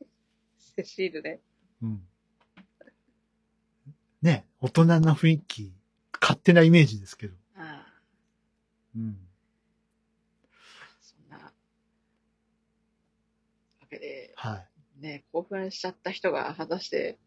[0.77, 1.41] セシールね。
[1.83, 2.07] うん、
[4.23, 5.73] ね、大人な雰囲気、
[6.21, 7.35] 勝手なイメージですけど。
[7.57, 8.01] ああ、
[8.95, 9.19] うん、
[11.01, 11.39] そんな。
[11.39, 11.53] わ
[13.91, 14.69] けで、はい。
[15.01, 17.19] ね、興奮しちゃった人が果たして、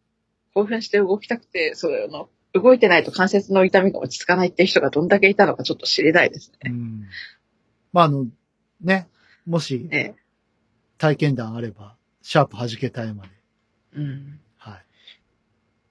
[0.54, 6.72] 興奮して動きたくて、そうの、動いてないと関節の痛みが落ち着かないっていう人がどんだけいたのかちょっと知りたいですね。
[6.72, 7.08] うん、
[7.94, 8.26] まあ、あの、
[8.82, 9.08] ね、
[9.46, 10.16] もしね
[10.98, 13.30] 体験談あれば、シャープ弾けたいまで。
[13.96, 14.40] うん。
[14.58, 14.74] はい。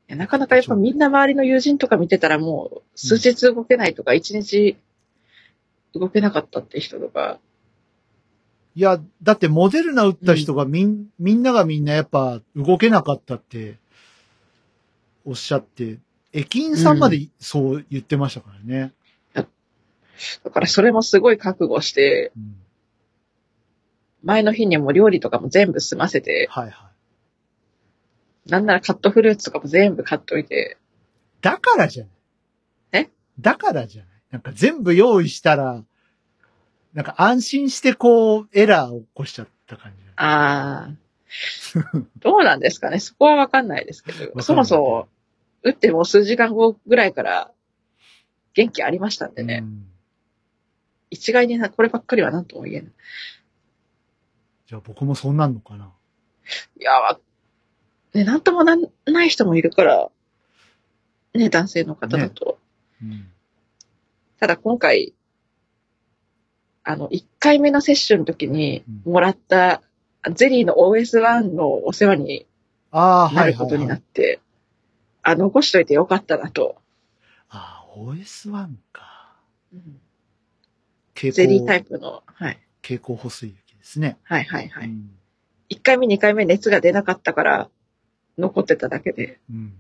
[0.08, 4.76] いやなかなかやっぱみんな周りの友人とか見てたらもう数日動けないとか一日
[5.94, 7.38] 動けなかったって人とか、
[8.74, 13.78] いや、だってモデルナ打った人がみん、みんながみんなやっぱ動けなかったって
[15.28, 15.98] おっしゃって、
[16.32, 18.92] 駅員さんまでそう言ってましたからね。
[19.34, 22.56] だからそれもすごい覚悟して、うん
[24.24, 26.90] 前の日にも料理とかも全部済ませて、はいは
[28.46, 28.50] い。
[28.50, 30.76] なんならカットフルーツとかも全部買っといて、
[31.40, 33.04] だからじゃない。
[33.04, 33.10] え？
[33.38, 34.12] だからじゃない。
[34.32, 35.84] なんか全部用意したら、
[36.94, 39.98] なんか安心してこう、エラーを起こしちゃった感じ。
[40.16, 40.94] ああ。
[42.18, 42.98] どうなんですかね？
[42.98, 45.08] そこはわかんないですけど、 そもそも、
[45.62, 47.50] 打ってもう数時間後ぐらいから
[48.54, 49.60] 元気ありましたんでね。
[49.62, 49.84] うん
[51.10, 52.92] 一概になこればっかりは何とも言えない。
[54.66, 55.90] じゃあ僕もそうなんのかな？
[56.78, 57.18] いや、わ
[58.12, 60.10] ね、なんともなんない人もいるから、
[61.34, 62.58] ね、男性の方だと。
[63.02, 63.30] うん。
[64.38, 65.14] ただ今回、
[66.84, 69.82] あの、1回目の接種の時にもらった、
[70.34, 72.46] ゼリーの OS1 のお世話に
[72.92, 74.00] なることになはい。
[74.00, 74.40] って、
[75.30, 76.76] あ、残しといてよかったなと。
[77.50, 79.36] ああ、OS1 か。
[79.72, 80.00] うん
[81.14, 81.90] 蛍ゼリータイプ。
[81.90, 82.60] プの、はい。
[82.80, 84.18] 蛍光補水液ですね。
[84.22, 84.86] はいはいはい。
[84.86, 85.10] うん。
[85.68, 87.68] 1回目、2回目熱が出なかったから、
[88.38, 89.74] 残ってただけで、うん。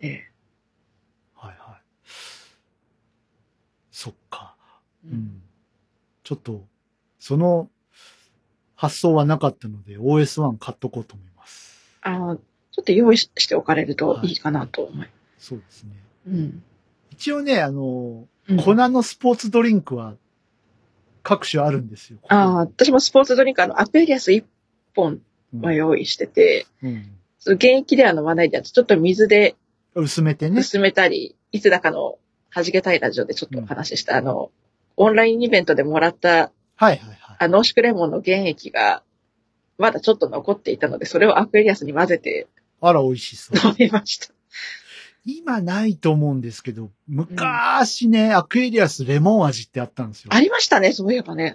[0.00, 0.30] ええ。
[1.34, 1.82] はいはい。
[3.90, 4.54] そっか。
[5.06, 5.42] ううんん。
[6.24, 6.66] ちょっと、
[7.18, 7.70] その
[8.76, 11.98] 発想はなかったので、OS1 買っとこうと思います。
[12.02, 15.10] あの、ちょっと用意ししておかれるといいかなと思います。
[15.38, 15.90] そうですね。
[16.26, 16.62] うん。
[17.12, 20.16] 一応ね、あの、うん粉のスポーツドリンクは
[21.22, 22.18] 各種あるんですよ。
[22.28, 24.44] ああ、私もスポーツドリンク、あの、アクエリアス1
[24.96, 25.20] 本
[25.54, 27.12] うんは用意してて、うん。
[27.38, 29.54] その現役では飲まないでちょっと水で
[29.94, 30.60] 薄めてね。
[30.60, 32.18] 薄めたり、いつだかの
[32.54, 34.50] 弾けたいラジオでちょっとお話しした、あの、
[34.96, 37.18] オンラインイベントでもらった、はいはいはい。
[37.38, 39.02] あ濃縮レモンの原液が、
[39.78, 42.48] まだちょっと残っていたので、それをアクエリアスに混ぜて
[42.80, 43.68] あら、美味しそう。
[43.68, 44.34] 飲みました。
[45.24, 50.30] 今ないと思うんですけど、昔ね、アクエリアスレモン味ってあったんですよ。
[50.32, 51.52] ありましたね、そういえばね。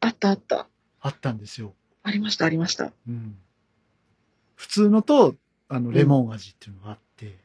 [0.00, 0.68] あったあった。
[1.00, 1.74] あったんですよ。
[2.02, 2.92] ありました、ありました。
[3.08, 3.36] うん。
[4.54, 5.34] 普通のと、
[5.68, 7.36] あの、レモン味っていうのがあって、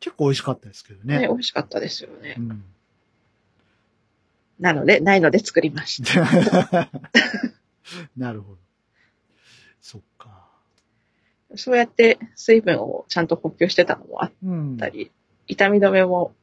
[0.00, 1.28] 結構美味しかったですけどね、ね。
[1.28, 2.40] 美味しかったですよねう。
[2.40, 2.64] ん。
[4.58, 6.90] なので、ないので作りました。
[8.16, 8.58] なるほど。
[9.82, 10.45] そっか。
[11.54, 14.76] そうやって水分をちゃんと補給してたのもあっうん。
[14.76, 15.12] たり、
[15.46, 16.34] 痛み止めも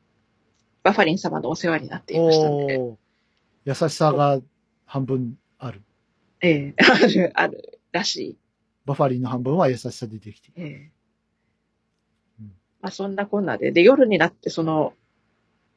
[0.84, 2.80] バファリン様のお世話になっていましたので、
[3.66, 4.40] 優しさが
[4.86, 5.82] 半分ある。
[6.42, 8.38] ええ ある、あるらしい。
[8.86, 10.68] バファリンの半分は優しさでできている。
[10.68, 10.92] ええ
[12.42, 14.94] うんまあそんなこんなで、で、夜になってその、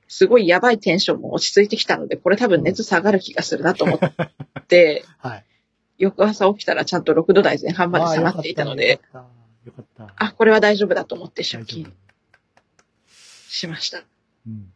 [0.09, 5.46] すごいやばいテンションも落ち着いてきたので、これ多分熱下がる気がするなと思って、 はい。
[5.99, 9.19] 翌朝起きたらちゃんと6度台前半まで下がっていたので、よかった。
[9.19, 10.03] よかった。
[10.03, 12.07] よかったあ、これは大丈夫だと思って出勤夫。
[13.49, 14.03] しました。
[14.47, 14.73] うん。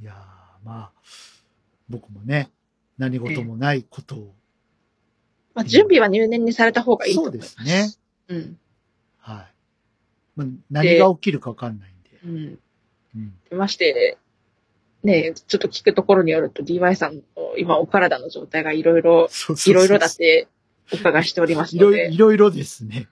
[0.00, 0.92] いやー、まあ、
[1.88, 2.50] 僕もね、
[2.98, 4.34] 何事もないことを、
[5.54, 7.56] まあ準備は入念にされた方がいいとそう思います。
[7.56, 7.98] です
[8.28, 8.36] ね。
[8.36, 8.58] うん。
[9.18, 9.54] はい。
[10.36, 12.10] まあ、何が起きるかわかんないんで。
[12.24, 12.58] うん。
[13.52, 13.58] うん。
[13.58, 14.18] まして、
[15.04, 17.22] ねちょっと聞くところによると DY さんの
[17.58, 19.28] 今お体の状態がいろいろ、
[19.66, 20.48] いろいろだって
[20.92, 23.08] お伺いしておりますいろいろ、ので、いろいろですね。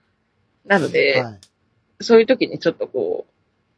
[0.65, 1.39] なので、はい。
[2.01, 3.31] そういう時にちょっとこう、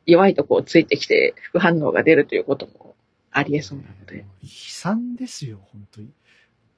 [0.06, 2.96] 弱いとこをついてきて副反応が出るということも
[3.32, 4.26] ありえそうなので。
[4.42, 6.10] 悲惨ですよ、本当に。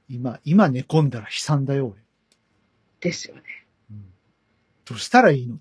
[0.09, 1.95] 今、今寝込んだら悲惨だよ、俺。
[2.99, 3.43] ですよね。
[3.91, 4.05] うん。
[4.85, 5.55] どうしたらいいの？
[5.55, 5.57] っ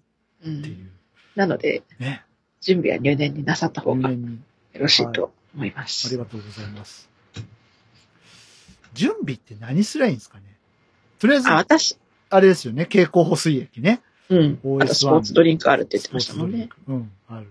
[0.47, 0.63] うん。
[0.63, 0.91] ていう。
[1.35, 2.25] なので、ね。
[2.61, 4.17] 準備は入念になさった方がよ。
[4.79, 6.17] ろしいと思いまありす。
[6.17, 7.09] がとうございます。
[8.95, 10.45] 準備って何すりゃいいんですかね？
[11.19, 11.97] とりあえず、あ、私、
[12.31, 12.85] あれですよね。
[12.85, 14.01] 蛍光補水液ね。
[14.29, 14.61] うん。
[14.65, 16.69] OS1 あとスポーツドリンクあるって言ってましたもんね。
[16.89, 17.47] うん、ある。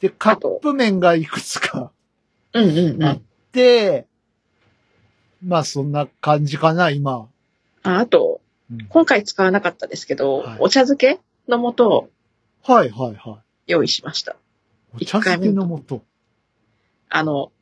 [0.00, 1.90] で、カップ麺がいくつか
[2.52, 3.22] うんうんうあっん。
[3.52, 4.06] て、
[5.44, 7.28] まあそんな感じかな、今。
[7.82, 8.40] ああと、
[8.70, 12.08] うん今回使わなかったですけど、はいお茶漬けの素を
[12.62, 13.38] はいはいは
[13.68, 13.72] い。
[13.72, 14.36] 用意しました。
[14.94, 16.02] お茶漬けの素。
[17.16, 17.52] あの、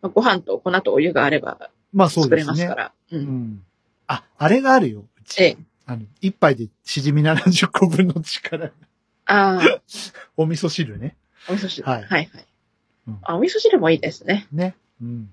[0.00, 2.74] まあご飯と粉とお湯があればまあそう作ですねれますか。
[2.74, 2.92] ら。
[3.12, 3.16] う。
[3.16, 3.62] うんん。
[4.06, 5.00] あ、あれがあるよ。
[5.00, 5.42] うち。
[5.42, 5.56] ええ。
[5.84, 8.72] あの、一杯でしじみ70個分の力。
[9.26, 9.60] ああ、
[10.36, 11.14] お味噌汁ね。
[11.48, 11.86] お味噌汁。
[11.86, 12.30] ははいいはい、
[13.08, 13.36] うんあ。
[13.36, 14.46] お味噌汁もいいですね。
[14.50, 14.74] ね。
[15.02, 15.30] うん。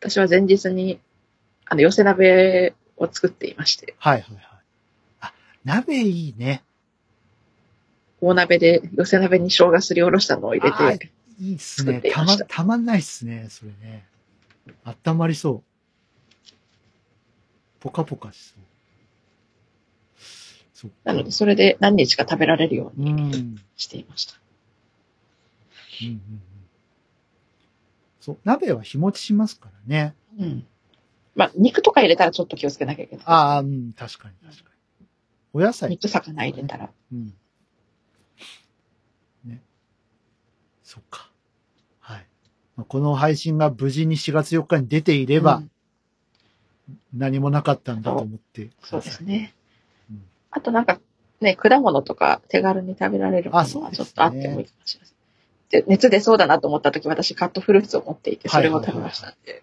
[0.00, 1.00] 私は前日に、
[1.64, 4.44] あの、寄せ鍋を作っていまして、はいはいはい。
[5.20, 5.32] あ、
[5.64, 6.62] 鍋いいね。
[8.20, 12.02] 大鍋で寄せ鍋に生姜すりおろしたのを入れあて、いいっすね。
[12.12, 14.06] たま、たたまんないっすね、それね。
[14.84, 15.62] あったまりそう。
[17.80, 18.54] ポカポカしそ
[20.86, 20.88] う。
[20.88, 23.08] そなので、それで何日か食べられるよううん。
[23.08, 24.34] うんにうんしていました。
[26.02, 26.20] うん。
[28.20, 30.14] そう、鍋は日持ちしますからね。
[30.38, 30.66] うん。
[31.34, 33.24] まあ、肉とか入れたらちょっと気をつけなきゃいけない。
[33.26, 34.70] ああ、うん、確かに確か
[35.00, 35.06] に。
[35.52, 35.90] お野菜。
[35.90, 36.90] 肉魚入れたら。
[37.12, 37.34] うん。
[39.44, 39.62] ね。
[40.82, 41.27] そっか。
[42.86, 45.70] この配信が無事に4月4日に出ていれば、うん
[47.14, 48.88] 何もなかったんだと思ってください。
[48.90, 49.54] そうですね。
[50.10, 50.98] うんあとなんか、
[51.40, 55.18] ね、果物とか手軽に食べられるもあのはちょっとあってもいいかもしれません。
[55.82, 59.62] で熱出そうだなと思った時私カットフルーツを持っていて、それを食べましたんで。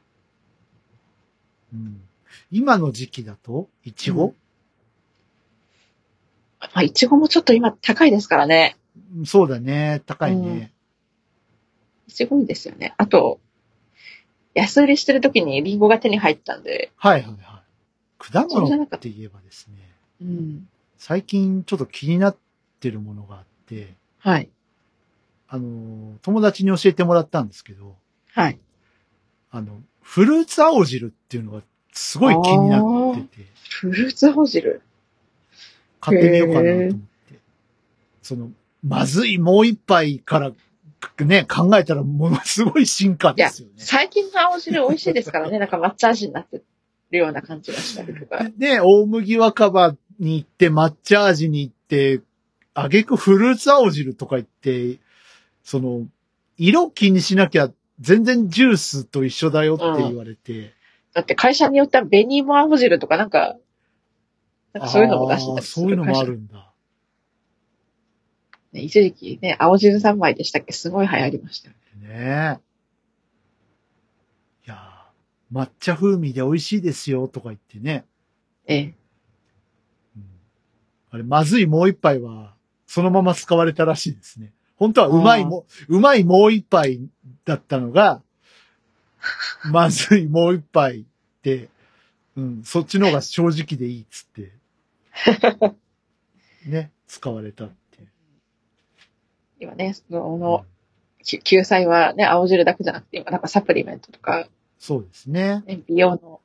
[1.73, 2.01] うん。
[2.51, 4.35] 今の時期だと、いちご
[6.59, 8.77] まあ、いちごもちょっと今高いですからね。
[9.25, 10.03] そうだね。
[10.05, 10.71] 高いね。
[12.07, 12.93] いちごいいですよね。
[12.97, 13.39] あと、
[14.53, 17.41] 安売りしてる時にリンゴが手に入ったんで、はいはいはい。
[18.17, 19.75] 果物って言えばですね、
[20.21, 20.67] うん。
[20.97, 22.37] 最近ちょっと気になっ
[22.79, 24.49] てるものがあって、はい。
[25.47, 27.95] あの、友達に教えてもらったんですけど、
[28.33, 28.59] はい。
[29.51, 34.81] あの、フルーツ青汁っていうのがすごい気になってて、フルーツ青汁？
[35.99, 37.39] 買ってみようかなと思って。
[38.21, 38.51] その、
[38.83, 40.51] まずいもう一杯から、
[41.25, 43.75] ね、考えたらものすごい進化ですよね。
[43.77, 45.59] 最近の青汁美味しいですからね。
[45.59, 46.61] なんか抹茶味になって
[47.11, 48.45] るような感じがしたりとか。
[48.57, 52.21] で、大麦若葉に行って、抹茶味に行って、
[52.73, 54.99] あげくフルーツ青汁とか言って、
[55.63, 56.05] その、
[56.57, 60.73] 色気にしなきゃ全然ジュースと一緒だよって言われて、
[61.13, 63.55] だって会社によっては紅芋青汁とかなんか、
[64.73, 66.73] なんかそういうのも出してたりすそういうのもあるんだ。
[68.75, 70.73] ね、一時期ね、青汁三昧でしたっけ？
[70.73, 72.59] すごい流行りましたよね。
[74.67, 78.05] いやー抹茶風味で美味しいですよとか言ってね。
[78.67, 78.93] ええ。
[80.17, 80.23] うん
[81.11, 82.53] あれ、まずいもう一杯は、
[82.85, 84.51] そのまま使われたらしいですね。
[84.75, 86.99] 本当はうまいも、うまいもう一杯
[87.45, 88.21] だったのが、
[89.71, 91.05] まずいもう一杯
[91.41, 91.69] で、
[92.35, 94.51] うん、そっちの方が正直でいいっつって、
[96.69, 97.69] ね、使われた。
[99.65, 100.65] 今ね、その、
[101.23, 104.47] き救済はね、青汁だけじゃなくて、今なんかサプリメントとか、
[104.77, 105.63] そうですね。
[105.65, 106.41] ね、美容の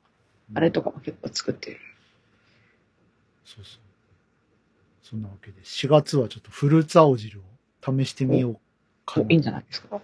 [0.55, 1.77] あれとかも結構作ってる。
[3.45, 3.79] そうそう。
[5.03, 7.43] そんなわけで、4月はちょっとフルーツ青汁を
[7.85, 8.59] 試してみよう
[9.05, 9.27] かな。
[9.29, 9.97] いいんじゃないですか？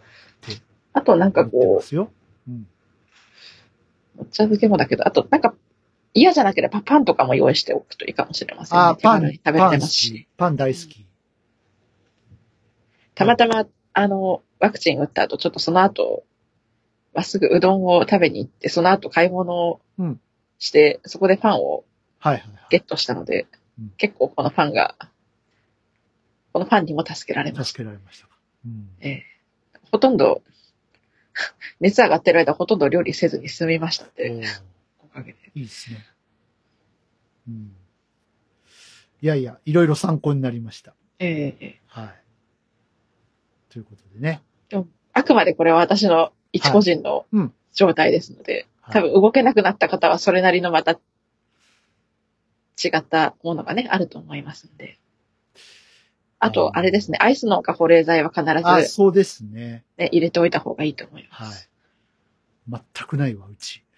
[0.48, 0.56] で。
[0.94, 2.12] あとなんかこすよ。
[2.48, 2.68] うん。
[4.18, 5.56] う、お茶漬けもだけど、あとなんか
[6.14, 8.84] 嫌じゃなければパンとかも用意しておくといいかもしれませんね。
[8.84, 10.12] あー、パン、食べパン好れますし。
[10.12, 10.28] き。
[10.38, 11.07] パン大好き。
[13.18, 16.24] たまたま、あの、ワクチン打った後、ちょっとその後、
[17.16, 20.22] まっすぐうどんを食べに行って、その後買い物をうん
[20.60, 21.84] して、そこでパンを
[22.20, 22.68] はいはいはい。
[22.70, 23.48] ゲットしたので、
[23.80, 24.96] うん結構このパンが、
[26.54, 28.38] このパンにも助けられまし助けられましたか。
[28.66, 28.90] うん。
[29.02, 29.08] た。
[29.08, 29.26] ええ
[29.92, 30.44] ほとんど、
[31.80, 34.44] 熱上がってる間ほとんど料理せずに済みましたんで、
[35.00, 35.40] おかげで。
[35.56, 36.06] いいですね。
[37.48, 37.76] うん。
[39.22, 40.94] いやいや、いろいろ参考になりました。
[41.20, 42.27] ええはい。
[43.78, 44.42] ということでね。
[45.14, 50.98] あくまでこれは私の一個人のうん状態ですので、はい多分動けなくなった方はそれなりのまた違
[52.96, 54.98] ったものがね、あると思いますんで。
[56.40, 59.84] あと、あれですね、アイスのか保冷剤は必あ、ず、そうですね。
[59.98, 61.70] ね、入れておいた方がいいと思いまはいす。。
[62.70, 63.84] 全くないわ、うち。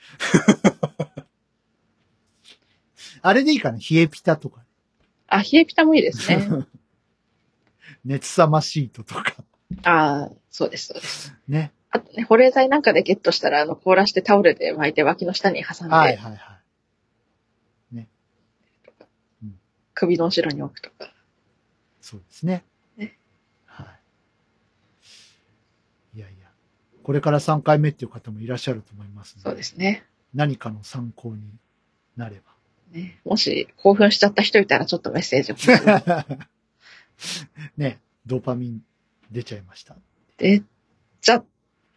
[3.21, 4.65] あれでいいかな冷えピタとか。
[5.27, 6.47] あ、冷えピタもいいですね。
[8.03, 9.35] 熱さまシートとか。
[9.83, 11.35] ああ、そうです、そうです。
[11.47, 11.71] ね。
[11.91, 16.39] あとね、保冷剤なんかでゲットしたら、あの、凍らしてタオルで巻いて脇の下に挟んで、はいはいはい。
[19.99, 21.13] 首の後ろに置くとか。
[21.99, 22.63] そうですね。
[22.95, 23.17] ね
[23.65, 23.97] は
[26.13, 26.17] い。
[26.17, 26.47] いやいや。
[27.03, 30.05] これから3回目っていう方もいらっしゃると思いますのそうですね。
[30.33, 31.53] 何かの参考に
[32.15, 32.43] なれば。
[32.91, 35.55] ねもし興奮しちゃった人いたらちょっとメッセージを。
[37.75, 38.81] ね、ドーパミン
[39.31, 39.95] 出ちゃいました。
[40.37, 40.63] で、
[41.21, 41.43] じゃ、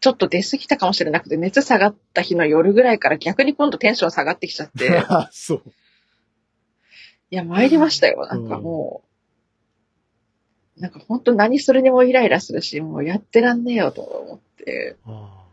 [0.01, 5.62] ちょっと出過ぎたかもしれなくて、熱下がった日の夜ぐらいから逆に今度テンション下がってきちゃって、 そう。
[7.30, 8.26] いや、参りましたよ。
[8.26, 9.03] なんかも
[10.76, 15.45] う、なんか本当何するにもイライラするし、もうやってらんねえよと思って、あ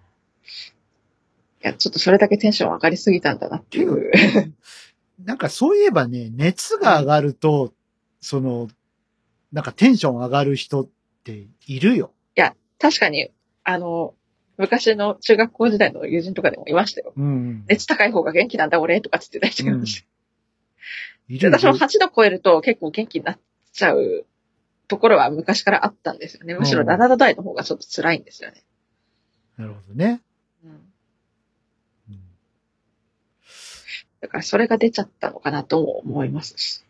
[1.63, 4.11] いや、ちょっとそれだけテンション上がりすぎたんだなっていう。
[4.11, 4.51] ー
[5.23, 7.73] なんかそういえばね、熱が上がると、
[8.21, 8.69] その、
[9.51, 10.89] なんかテンション上がる人
[11.31, 12.11] っているよ。
[12.79, 13.29] 確かに、
[13.63, 14.15] あの、
[14.57, 17.13] 昔の中学校時代の友人とかでもいましたよ。
[17.15, 17.65] うん。
[17.67, 20.07] 熱高い方が元気なんだ俺とかつってた人がいました。
[21.27, 23.39] いるで私も8度超えると結構元気になっ
[23.71, 24.25] ちゃう
[24.87, 26.55] ところは昔からあったんですよね。
[26.55, 28.63] むしろうん7度台の方がちょっと辛いんですよね。
[29.57, 30.21] なるほどね。
[30.63, 30.73] うんう
[32.13, 32.19] ん
[34.21, 36.83] だからそれが出ちゃったのかなとも思いますし。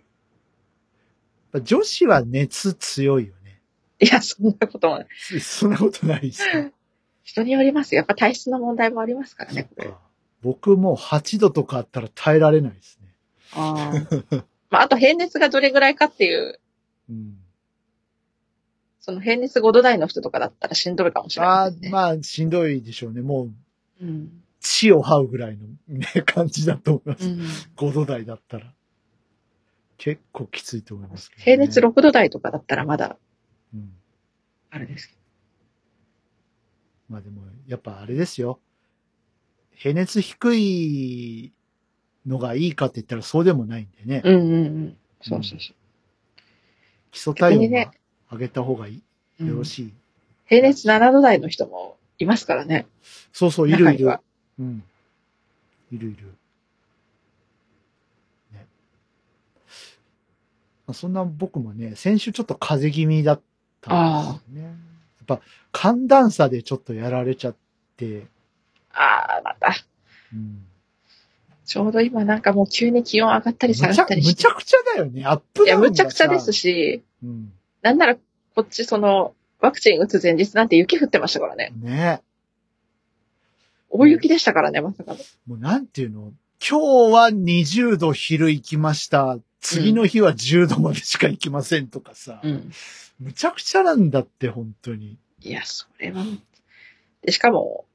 [1.62, 3.39] 女子は熱強いよね。
[4.00, 5.08] いや、そんなこともない。
[5.18, 6.72] そそんなことないですか。
[7.24, 7.98] 人によりますよ。
[7.98, 9.70] やっぱ体質の問題もありますからね。
[10.42, 13.14] 僕もう8度とかあったら耐えられないですね。
[13.54, 16.60] あーまあ、あと平熱がどれぐらいかっていう、
[17.10, 17.38] うん。
[19.00, 21.90] その平熱5度台の人とかだったらしんどいかもしれああません、ね。
[21.90, 23.22] まあ、しんどいでしょうね。
[23.22, 23.50] も
[24.02, 24.44] う、うん。
[24.60, 27.28] 血を這うぐらいのね、感じだと思います。
[27.28, 27.40] うん
[27.78, 28.74] 5度台だったら。
[29.98, 31.44] 結構きついと思いますけど、ね。
[31.44, 33.18] 平熱6度台とかだったらまだ、
[33.74, 33.94] うん。
[34.72, 35.16] あれですけ
[37.10, 38.60] まあでも、やっぱあれですよ。
[39.76, 41.54] 平熱低い
[42.26, 44.22] のがいいかって言ったらそうでもないんでね。
[44.22, 44.30] ど。
[44.30, 44.98] うんうんうん。
[45.22, 45.74] そうそうそ
[47.12, 47.92] 基礎体温
[48.32, 49.04] 上げた方がいい。
[49.42, 49.46] う。
[49.46, 49.94] よろしい。
[50.46, 52.86] 平熱7度台の人もいますからね。
[53.34, 54.20] そうそう、いるいる。
[54.60, 54.84] うん。
[55.92, 56.26] いるいる。
[58.54, 58.68] ね。
[60.86, 63.42] まあそんな僕もね、先週ちょっと風邪気味だっ
[63.82, 64.64] たんですよね。
[64.64, 64.70] や
[65.36, 67.56] っぱ寒暖差でちょっとやられちゃっ
[67.98, 68.28] て、
[68.92, 69.76] ああ、また。
[70.34, 70.66] うん。
[71.66, 74.32] ちょうど今なんかもう急に気温上がったり下むちゃ、がったりして。
[74.32, 75.24] むちゃくちゃだよね。
[75.26, 76.60] アップいや、ダウンがむちゃくちゃですし。
[76.62, 77.54] し、うん。
[77.84, 78.22] なんならこ
[78.62, 81.72] っちその、ワクチン打つ前日なんて雪降ってましたからね。
[81.80, 82.22] ね。
[83.90, 85.20] 大雪でしたからね、まさかの。
[85.48, 86.32] もうなんていうの？
[86.60, 89.38] 今日は20度昼行きました。
[89.62, 92.40] 次の日は10度までしか行きませんとかさ。
[92.44, 92.72] うん。
[93.20, 95.18] むちゃくちゃなんだって、本当に。
[95.42, 96.24] いや、それは。
[97.22, 97.86] で、しかも、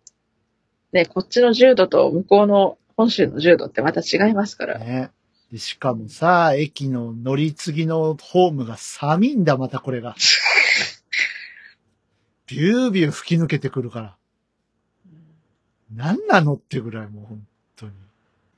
[0.93, 4.79] ね、こっちの10度と向こうの本州の10度ってまた違いますから。
[4.79, 5.11] ね。
[5.51, 10.15] でしかもさ、駅の乗り継ぎのホームが寒いんだ、またこれが。
[12.47, 14.17] ビュービュー吹き抜けてくるから。
[15.95, 17.47] 何なのってぐらいもう本
[17.77, 17.93] 当に。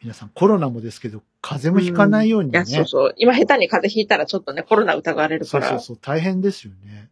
[0.00, 2.64] 皆さんコロナもですけど、風邪もひかないようにね。
[2.66, 3.14] いや、そうそう。
[3.16, 5.68] 今下手に風邪ひいたらちょっとね、コロナ疑われるから。
[5.68, 7.08] そうそうそう、大変ですよね。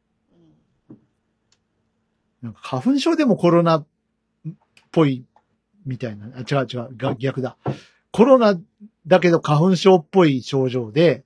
[2.43, 3.87] なんか花粉症でもコロナっ
[4.91, 5.25] ぽい
[5.87, 6.27] みたいな。
[6.35, 7.57] あ、違う違う、が逆だ。
[8.11, 8.59] コロナ
[9.07, 11.25] だけど花粉症っぽい症状で、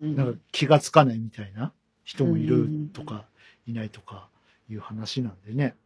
[0.00, 3.26] うんなんか気がつかないみたいな人もいるとか、
[3.66, 4.28] いないとか
[4.68, 5.76] いう話なんでね。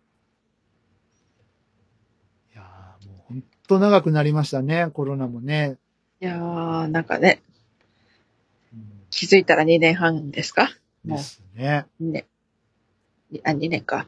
[2.54, 5.76] いやーもうほんと長くなりましたね、コロナもね。
[6.22, 7.42] いやー、なんかね、
[8.72, 10.70] うん気づいたら2年半ですか？
[11.04, 11.84] もうですね。
[12.00, 12.24] 2年。
[13.30, 14.06] にあ、2年か。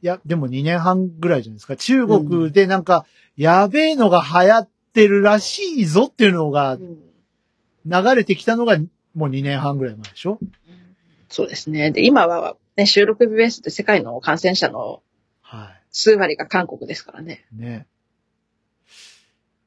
[0.00, 1.76] いや、でも2年半ぐらいじゃないですか。
[1.76, 3.04] 中国でなんか、
[3.36, 6.78] やべえのが流行ってるらしいぞっていうのが
[7.84, 8.78] 流れてきたのが
[9.14, 10.38] もう2年半ぐらい前でしょ？
[11.28, 11.90] そうですね。
[11.90, 15.02] で、今はね、収録日ベースで世界の感染者の
[15.42, 17.44] は数割が韓国ですからね。
[17.52, 17.60] い。
[17.60, 17.86] ね。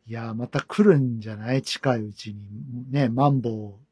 [0.08, 1.62] いやー、また来るんじゃない？
[1.62, 2.92] 近いうちに。
[2.92, 3.50] ね、マンボ
[3.80, 3.86] ウ、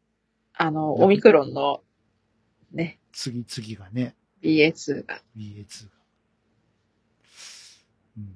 [0.55, 1.81] あの、オミクロンの
[2.71, 5.21] ね、次々がね、BA2 が。
[5.37, 5.91] BA2 が。
[8.17, 8.35] うん。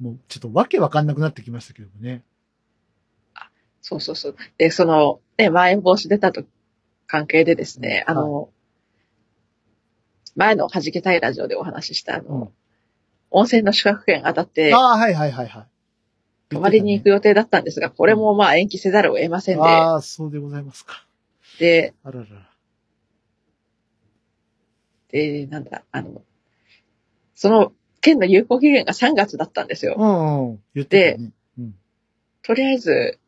[0.00, 2.22] もうちょっとわけわかんなくなってきましたけどもね。
[3.80, 4.36] そうそうそう。
[4.58, 6.44] で、その、ね、まん延防止出たと
[7.06, 8.50] 関係でですね、あの、
[10.36, 12.48] 前の弾けたいラジオでお話しした、あの、うん
[13.30, 15.66] 温泉の宿泊券当たってあ、あ、はいはいはいはい。
[16.50, 21.04] 泊まりに行く予定だったんですが、これもまあ延期せざるを得ませんで、ああ、そうでございますか。
[21.58, 22.48] で、あららら。
[25.10, 26.22] で、なんだ、あの、
[27.34, 29.94] その券の有効期限が3月だったんですよ。
[29.98, 30.62] うんうん。
[30.74, 31.30] 言ってたね。
[31.58, 31.74] うん。
[32.42, 33.18] とりあえず、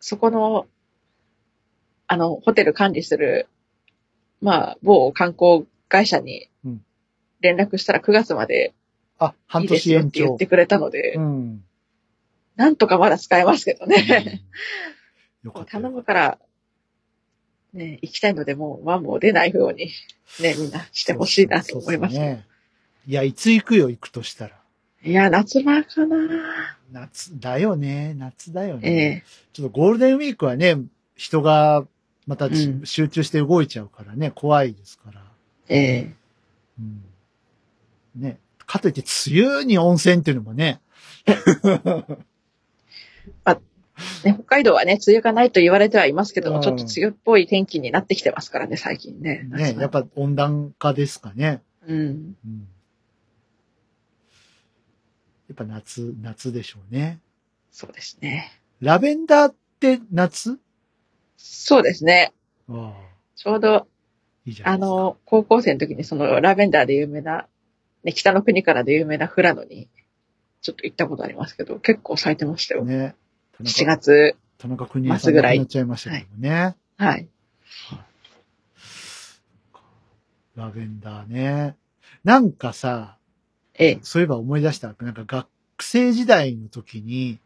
[0.00, 0.66] そこの、
[2.06, 3.48] あの、ホテル管理する、
[4.40, 6.82] まあ、某観光会社にうん
[7.40, 8.74] 連絡したら9月まで
[9.18, 10.46] あ、半いいです年延長よって言って。
[10.46, 11.64] くれたので、うん。
[12.56, 14.42] なんとかまだ使えますけどね。
[15.44, 15.72] よかった。
[15.72, 16.38] 頼むから、
[17.72, 19.90] ね、行きたいので、もう、ワンも出ないように、
[20.40, 22.16] ね、みんなしてほしいなと思います。
[22.16, 22.46] そうっね。
[23.06, 24.56] いや、いつ行くよ、行くとしたら。
[25.04, 26.16] いや、夏場かな
[26.90, 28.14] 夏だよね。
[28.14, 29.22] 夏だよえね。
[29.24, 30.78] えちょっとゴールデンウィークはね、
[31.14, 31.86] 人が
[32.26, 35.22] またちうん集中して動いちゃうからね、怖いですから。
[35.68, 36.12] ええ
[36.80, 37.04] うん。
[38.16, 38.38] ね。
[38.66, 40.80] かといって、梅雨に温泉っていうのもね。
[44.24, 49.48] ね、北海道はね、梅雨がないと言われてはいますけども、うんちょっと梅雨っぽい天気になってきてますからね、最近ね。
[49.50, 51.62] ね、やっぱ温暖化ですかね。
[51.86, 51.98] うん。
[51.98, 52.68] うん。
[55.48, 57.20] やっぱ夏、夏でしょうね。
[57.70, 58.50] そうですね。
[58.80, 60.58] ラベンダーって夏？
[61.36, 62.32] そうですね。
[62.68, 62.94] ああ、
[63.36, 63.86] ちょうど、あ
[64.44, 64.86] いいじゃないですか。
[64.86, 67.46] の、高校生の時にそのラベンダーで有名な、
[68.04, 69.88] ね、北の国からで有名な富良野に、
[70.62, 72.84] ちょっと行ったことありますけど、結構咲いてましたよ。
[72.84, 73.14] ね。
[73.62, 74.36] 7月。
[74.58, 76.76] 田中邦衛さ末ぐらいん亡くなっちゃいましたけどもね。
[76.96, 77.28] はい。
[80.56, 81.76] ラベンダーね。
[82.24, 83.18] なんかさ、
[83.74, 83.98] ええ。
[84.02, 84.94] そういえば思い出した。
[85.00, 85.46] なんか学
[85.80, 87.38] 生時代の時に、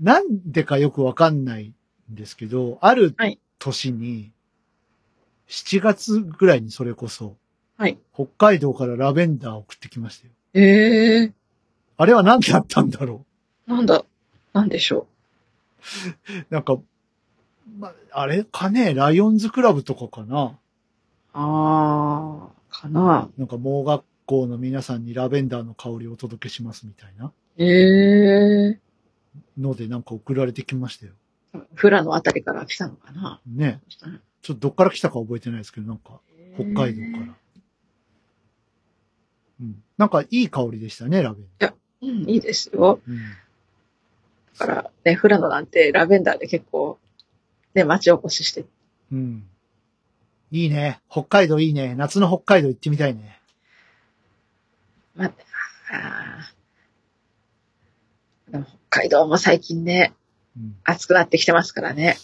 [0.00, 1.72] なんでかよくわかんない
[2.12, 4.30] んですけど、あるはい年に、
[5.48, 7.36] 7月ぐらいにそれこそ、
[7.76, 7.98] はい。
[8.14, 10.32] 北海道からラベンダー送ってきましたよ。
[10.54, 11.32] ええ
[11.96, 13.24] あれは何だったんだろ
[13.66, 14.04] なんだ、
[14.52, 15.06] なんでしょ
[16.50, 16.54] う？
[16.54, 16.78] なんか、
[17.78, 20.44] ま、あれかね、ライオンズクラブとかかな？
[20.44, 20.56] う。
[21.34, 23.30] あー、かな。
[23.38, 28.78] なんか盲学校の皆さんにラベンダーの香りをお届けしますみたいなええ
[29.58, 31.12] のでなんか送られてきましたよ。
[31.76, 33.40] 富良野あたりから来たのかな？
[33.46, 33.80] ね。
[33.88, 34.10] ちょっ
[34.42, 36.20] とどっから来たか覚えてないですけど、なんか
[36.54, 37.34] 北海道から。
[39.60, 39.82] うん。
[39.96, 41.74] なんかいい香りでしたね、ラベンダー。
[42.04, 43.00] うん、いいですよ。
[43.06, 43.18] うん。
[44.58, 46.98] だから、ね、富良野なんてラベンダーで結構、
[47.74, 48.64] ね、町おこしして。
[49.12, 49.44] うん。
[50.50, 51.00] いいね。
[51.10, 51.94] 北海道いいね。
[51.94, 53.40] 夏の北海道行ってみたいね。
[55.16, 55.32] まあ、
[55.90, 60.12] あーでも北海道も最近ね、
[60.56, 60.76] うん。
[60.84, 62.16] 暑くなってきてますからね。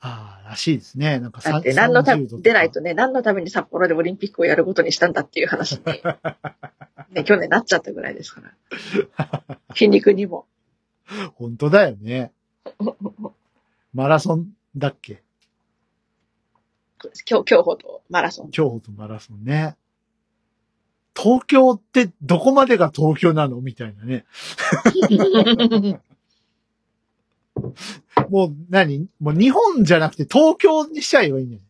[0.00, 1.18] ああ、らしいですね。
[1.18, 5.82] なんかだって何のため、30度とか出ないとね、何のために札幌でオリンピックをやることにしたんだっていう話に、
[7.10, 8.42] ね、去年なっちゃったぐらいですか
[9.18, 9.58] ら。
[9.74, 10.46] 筋肉にも。
[11.34, 12.32] 本当だよね。
[13.92, 15.22] マラソンだっけ？
[17.24, 18.50] 競競歩とマラソン。
[18.50, 19.76] 競歩とマラソンね。
[21.16, 23.60] 東京ってどこまでが東京なの？
[23.60, 24.24] みたいなね。
[28.30, 29.08] もう何？
[29.20, 31.62] もう日本じゃなくて東京にしちゃえばいいんだよ。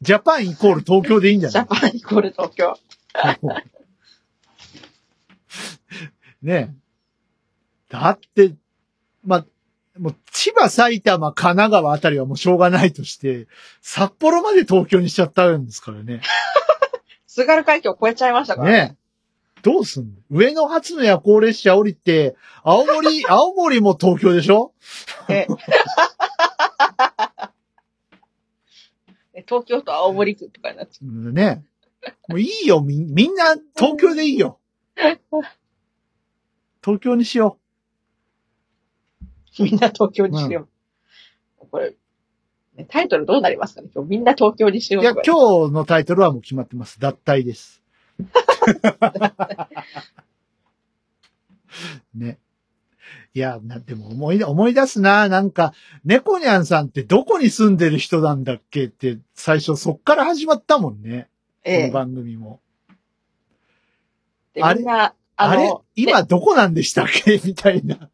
[0.00, 1.64] ジャパンイコール東京でいいんじゃジない？
[1.64, 2.78] ャパンイコール東京。
[6.42, 6.74] ねえ。
[7.90, 8.54] だって、
[9.24, 9.46] まあ、
[9.98, 13.48] もう千葉、埼玉、神奈川あたりはもうしょうがないとして、
[13.80, 16.20] 札幌まで東京にしちゃったんですからね。
[17.26, 18.70] 津軽海峡越えちゃいましたから。
[18.70, 18.96] ね
[19.62, 20.10] どうすんの？
[20.30, 24.72] 上野発の夜行列車降りて、青森、 青森も東京でしょ？
[25.28, 25.46] え
[29.34, 31.64] え東京と青森区とかになっちゃうんね。
[32.28, 34.58] もういいよ、み、みんな東京でいいよ。
[36.82, 37.58] 東京にしよ
[39.58, 39.62] う。
[39.64, 40.68] みんな東京にしよ
[41.60, 41.66] う。
[41.70, 41.94] これ、
[42.76, 43.88] ねタイトルどうなりますかね？
[43.94, 45.00] 今日みんな東京にしう。
[45.00, 47.00] いや、ようとか今日のタイトルはもう決まってます。
[47.00, 47.77] 脱退です。
[52.14, 52.38] ね。
[53.34, 55.28] いや、な、でも思い出、思い出すな。
[55.28, 55.72] なんか、
[56.04, 58.84] 猫ニャンさんってどこに住んでる人なんだっけ？
[58.86, 61.28] って、最初そっから始まったもんね。
[61.64, 62.60] こえの番組も。
[64.54, 64.62] え。
[64.62, 67.40] あれでみんな、あれの、今どこなんでしたっけ？
[67.44, 68.10] みたいな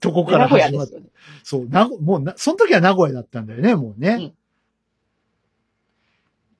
[0.00, 0.98] とこねから始まった。
[0.98, 1.02] ね。
[1.42, 4.08] そう、なご、もうな、その時は名古屋だったんだよね、もうね。
[4.14, 4.34] うん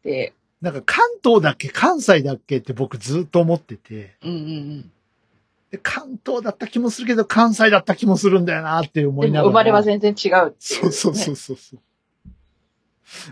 [0.02, 4.16] で、なんか関東だっけ関西だっけって僕ずっと思ってて。
[4.22, 4.92] うんうんうん。
[5.70, 9.50] で関東だった気もするけど、関西だった気もするんだよなって思いながら。
[9.50, 11.80] 生まれは全然違うっていそうそうそうねそうそう。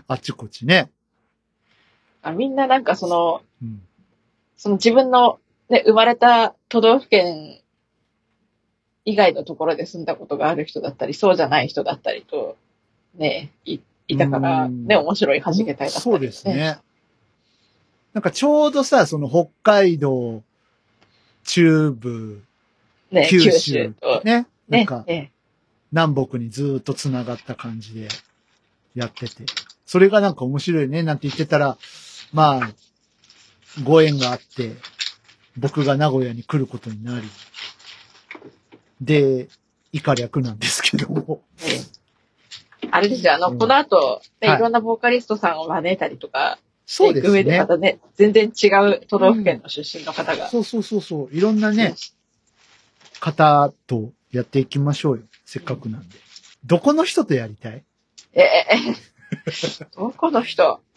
[0.07, 0.91] あっちこっちね。
[2.21, 3.81] あみんななんかその、うん。
[4.55, 7.61] その自分の、ね、生まれた都道府県
[9.05, 12.57] 以外のところで住んだことがある人だったり、そうじゃない人だったりと、
[13.15, 16.45] ね、いいたから、うんね、面白い弾けたいだったり、そうです。
[16.45, 16.77] ね。
[18.13, 20.43] なんかちょうどさ、その北海道、
[21.45, 22.43] 中部、
[23.11, 23.93] ね、九九州
[24.23, 24.47] ね。
[24.69, 25.31] なんねか、ね、
[25.91, 28.07] 南北にずっと繋がった感じで
[28.95, 29.45] やってて。
[29.85, 31.77] それがなんか面白いね、なんて言ってたら、
[32.31, 32.69] まあ、
[33.83, 34.73] ご縁があって、
[35.57, 37.27] 僕が名古屋に来ることになり、
[39.01, 39.49] で、
[39.91, 41.41] 以下略なんですけども。
[41.59, 41.93] ね
[42.91, 47.67] あれですよ、あの、うんこの後、ね、はいいろんなボーカリストさんを招いたりとか、そうです行く上でねま。
[47.67, 50.49] たね、全然違う都道府県の出身の方が。
[50.49, 51.35] そうそうそうそう。
[51.35, 51.95] いろんなね、
[53.19, 55.23] 方とやっていきましょうよ。
[55.45, 56.15] せっかくなんで。
[56.65, 57.83] どこの人とやりたい？
[58.33, 58.77] え、え、え、
[59.95, 60.81] どこの人？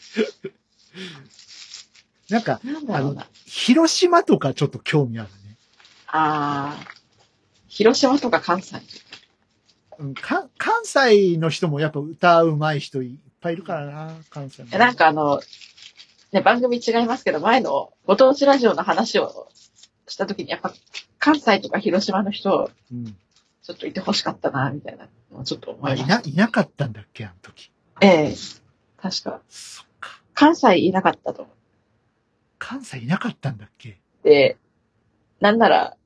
[2.30, 3.26] なんか、なんだろうな。
[3.46, 5.56] 広島とかちょっと興味あるね。
[6.08, 6.86] あー、
[7.68, 8.76] 広島とか関西？
[9.98, 14.68] うんか関西の人もやっぱ歌うまい人いっぱいいるからな、関西も。
[14.72, 15.40] えなん、かあの、
[16.32, 19.48] ね、番組違いますけど、前のご当地ラジオの話を
[20.08, 20.72] したときに、やっぱ
[21.18, 23.16] 関西とか広島の人、うん。
[23.62, 25.08] ちょっといてほしかったな、みたいな
[25.44, 26.14] ちょっと思あ、いました。
[26.14, 27.72] いな、いなかったんだっけ、あの時。
[28.00, 28.34] ええ
[29.00, 29.40] 確か。
[29.48, 30.20] そっか。
[30.34, 31.50] 関西いなかったと思
[32.58, 33.90] 関西いなかったんだっけ？
[33.90, 34.56] って、
[35.40, 35.96] なんなら、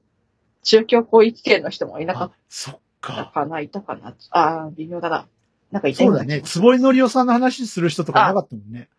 [0.62, 3.30] 中京広域圏の人もいなかあっ、そったか。
[3.32, 4.14] かな、いたかな。
[4.30, 5.26] ああ、微妙だな。
[5.70, 6.42] なんかいたそうだね。
[6.42, 8.88] 坪井のりおさんの話する人とかいなかったもんね。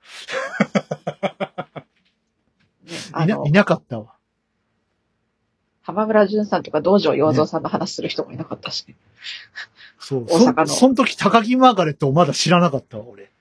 [3.23, 4.15] いな、のいなかったわ。
[5.81, 8.95] 浜村淳さんとか道場洋蔵さんの話する人もいなかったしね。
[9.99, 10.25] そう。
[10.25, 13.23] 大阪のそ、その時高木マーガレットをまだ知らなかったわ、俺。
[13.23, 13.27] っ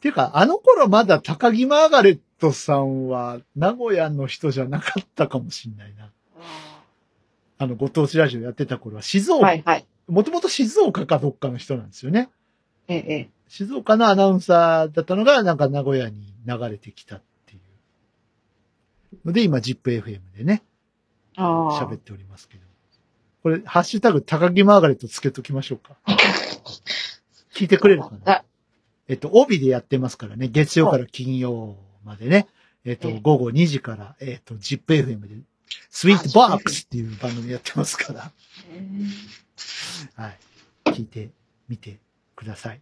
[0.00, 6.10] ていうか、あの頃まだ高木マーガレットさんは名古屋の人じゃなかったかもしんないな。
[7.58, 9.86] あの、ご当地ラジオやってた頃は静岡、はいはい。
[10.08, 12.30] もともと静岡かどっかの人なんですよね。
[12.88, 13.30] ええ、ええ。
[13.48, 17.60] 静岡のアナウンサーだったのが、なんか名古屋に流れてきたっていう。
[19.24, 20.62] ので、今、ZIPFM でね、
[21.36, 22.64] 喋っておりますけど。
[23.42, 25.96] これ、ハッシュタグ、高木マーガレットつけときましょうか。
[27.54, 28.32] 聞いてくれるかな？
[28.32, 28.44] あ
[29.06, 32.46] えっと、帯でやってますからね、月曜から金曜までね、
[32.84, 35.36] えっとええ、午後2時から、えっと、ZIPFM で、
[35.90, 38.32] スイートボックスっていう番組やってますから、
[40.16, 40.38] はい。
[40.86, 41.30] 聞いて
[41.68, 41.98] みて
[42.36, 42.80] ください。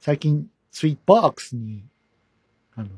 [0.00, 1.84] 最近、スイートボックスに、
[2.74, 2.88] あの、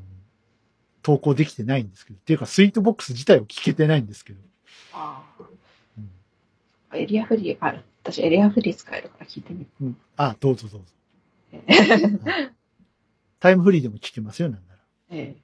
[1.01, 4.41] 投稿できてないんですけど、っていうか、スイートボックス自体を聞けてないんですけど、
[4.93, 6.09] あうん
[6.89, 7.83] あエリアフリーある。
[8.03, 9.67] 私エリアフリー使えるから聞いてみる。
[9.81, 9.97] うん。
[10.17, 10.87] あ、どうぞどうぞ。
[11.53, 11.73] ええ
[12.29, 12.51] はい
[13.39, 14.79] タイムフリーでも聞けますよ、なんなら。
[15.11, 15.35] ええはい。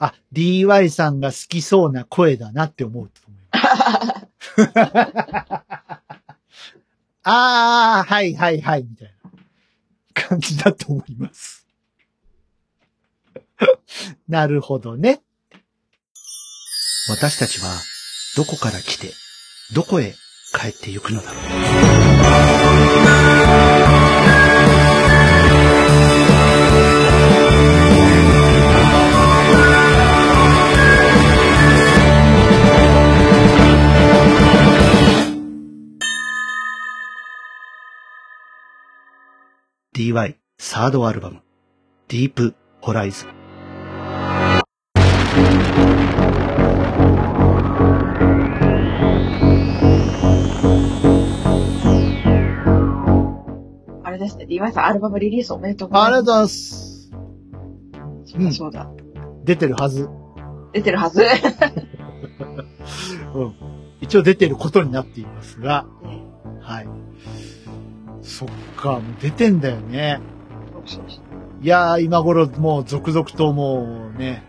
[0.00, 3.60] あ、DY さんが好きそうな声だなって思うと思いま
[4.16, 4.70] す。
[7.22, 9.30] あー、はいはいはい、みたいな
[10.14, 11.66] 感じだと思います。
[14.26, 15.20] なるほどね。
[17.08, 17.68] 私たちは
[18.36, 19.12] どこから来て、
[19.74, 20.14] どこへ
[20.58, 21.40] 帰ってゆくのだろ
[22.16, 22.19] う。
[40.00, 41.42] DY サードアルバム、
[42.08, 43.28] ディープホライズン。
[54.02, 56.16] あれですね、DY さんアルバムリリースおめでとうございます。
[56.16, 57.10] ありがとうございます。
[58.24, 58.90] そうだそうだ。
[59.44, 60.08] 出てるはず。
[60.72, 61.26] 出てるはず。
[63.34, 63.54] うん。
[64.00, 65.86] 一応出てることになっていますが、
[66.62, 66.88] はい。
[68.22, 70.20] そっか、もう出てんだよね。
[71.62, 74.42] いやー、今頃もう続々ともうね、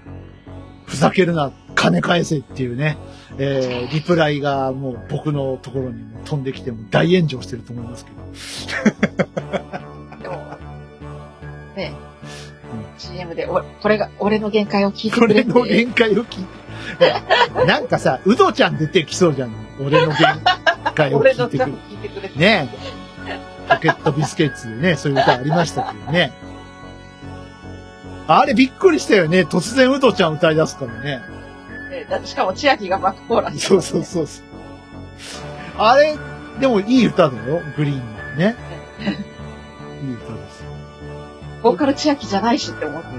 [0.85, 2.97] ふざけるな、金返せっていうね、
[3.37, 8.17] えー、リプライがもう僕のところにも飛んできても大炎上してると思いますけど。
[10.21, 10.35] でも、
[11.75, 11.93] ね、
[12.97, 15.51] CM で、おこれが、俺の限界を聞いてくれって。
[15.51, 17.65] これの限界を聞いて。
[17.65, 19.51] なんかさ、うどちゃん出てきそうじゃん。
[19.79, 20.17] 俺の限
[20.95, 21.71] 界を聞いてくれ。
[21.89, 22.39] 聞いてくれって。
[23.73, 26.31] ねポケットビスケッツでね、そういう歌ありましたけどね。
[28.27, 29.41] あれびっくりしたよね。
[29.41, 31.21] 突然うどちゃん歌い出すからね。
[31.89, 33.59] ねだってしかも千秋がバックコーラス。
[33.59, 34.45] そうそうそうそう。
[35.77, 36.17] あれ、
[36.59, 37.61] でもいい歌だよ。
[37.75, 38.55] グリーンのね。
[40.03, 40.71] いい歌ですよ。
[41.63, 43.09] ボーカル千秋じゃないしって思って。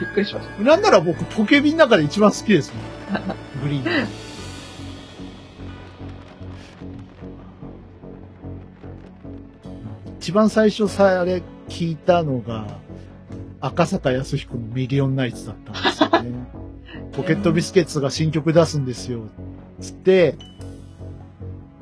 [0.00, 0.62] びっくりしました。
[0.62, 2.72] なんなら僕、ポケビの中で一番好きです
[3.10, 3.62] もん。
[3.62, 4.27] グリーン。
[10.28, 12.66] 一番最初さ、あれ聞いたのが、
[13.62, 16.32] 赤坂康彦のミリオンナイツだったんですよね。
[17.16, 19.22] ポケットビスケッツが新曲出すんですよ。
[19.80, 20.36] つって、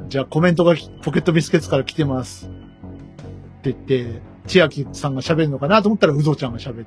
[0.09, 2.47] じゃあコメントがきポケットビスケッツから来てます。
[2.47, 2.51] っ
[3.62, 6.86] て言って、千秋さんが喋るのかなと思ったら、うどちゃんが喋って。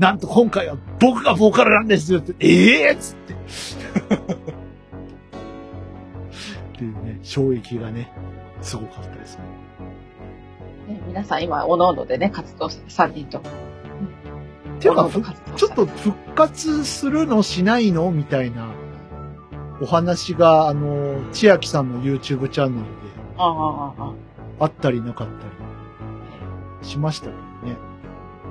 [0.00, 3.34] なんと今回は僕がボーカルなんですよって、ええー、っつって。
[6.74, 8.10] っていうね、衝撃がね、
[8.60, 9.44] すごかったですね。
[11.12, 13.38] ね、皆さん今、おのおのでね、活動して3人と。
[13.38, 13.42] っ
[14.80, 15.08] ていうか、
[15.56, 18.68] ちょっと復活するのしないのみたいな
[19.80, 22.90] お話が、あの、千秋さんの YouTube チャンネルで
[23.38, 25.32] あったりなかった
[26.82, 27.76] りしましたけどね。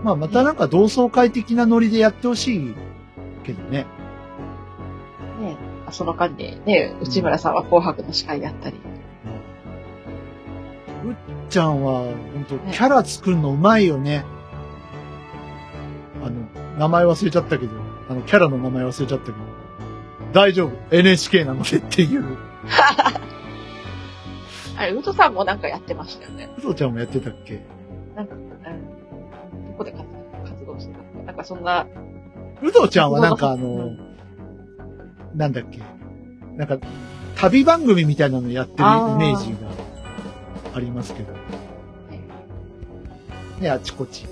[0.04, 2.76] まあまたなんか同窓会的なノリでやってほしい
[3.44, 3.86] けどね。
[5.40, 5.58] あね
[5.92, 8.78] その間にね、内村さんは紅白の司会やったり。
[11.06, 12.02] うっちゃんは、
[12.34, 14.24] 本当キャラ作るのうまいよね。
[16.24, 16.48] あの、
[16.80, 17.72] 名前忘れちゃったけど、
[18.10, 19.38] あの、キャラの名前忘れちゃったけど、
[20.34, 22.24] 大丈夫 ?NHK なのでっていう。
[24.78, 26.50] あれ、うとさんもなんかやってましたよね。
[26.58, 27.62] うどちゃんもやってたっけ？
[28.16, 30.04] なんか、うん、どこで活
[30.50, 31.86] 活動してたなんかそんな、
[32.64, 34.00] うどちゃんはなんかあの、うん
[35.36, 35.80] なんだっけ？
[36.56, 36.78] なんか、
[37.38, 39.58] 旅番組みたいなのやってるイメージが
[40.74, 41.34] ありますけど。
[43.60, 44.26] ね、あちこち。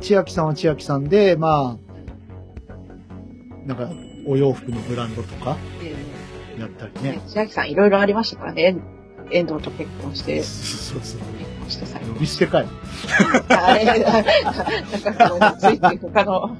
[0.00, 1.84] 千秋さんは千秋さんで、まあ、
[3.66, 3.90] なんか、
[4.26, 5.94] お洋服のブランドとかえ
[6.60, 7.20] やったりー、ねね。
[7.26, 8.76] 千秋さんいろいろありましたからね。
[9.30, 11.20] 遠藤と結婚して、そうそうそう。
[11.38, 11.98] 結婚してさ。
[12.00, 12.66] 呼び捨てかい。
[13.48, 14.24] あれ、なんか
[15.28, 16.56] その、ついて他の、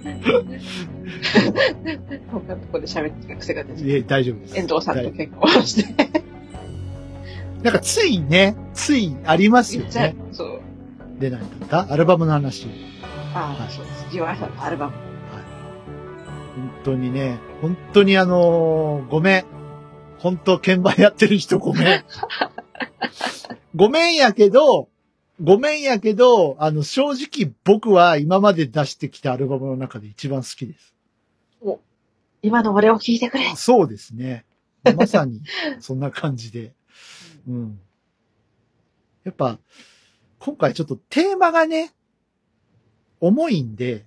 [2.32, 4.56] 他のとこで喋ってた癖が出ていえ、大丈夫です。
[4.56, 5.94] 遠藤さんとはい結婚して、
[7.62, 10.16] なんかついね、ついありますよね。。
[10.32, 10.60] そう。
[11.18, 12.68] で、何だったアルバムの話。
[13.34, 14.06] ああ、そうです。
[14.10, 14.94] ジワさんのアルバム。
[16.56, 19.44] 本当にね、本当にあのーごめん。
[20.18, 22.04] 本当鍵盤やってる人ごめん。
[23.74, 24.88] ごめんやけど、
[25.42, 30.94] ごめんやけど、あの、正直僕は今まで出してきたアルバムの中で一番好きです。
[32.42, 33.52] 今の俺を聞いてくれ。
[33.54, 34.44] そうですね。
[34.96, 35.42] まさに、
[35.78, 36.72] そんな感じで。
[37.46, 37.80] うん。
[39.24, 39.58] やっぱ、
[40.38, 41.92] 今回ちょっとテーマがね、
[43.20, 44.06] 重いんで、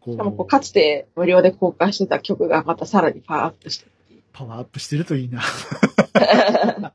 [0.00, 3.86] こしかもこう、かつて無料で公開してた曲がまたさらにパワーアップして。
[4.32, 5.42] パワーアップしてるといいな。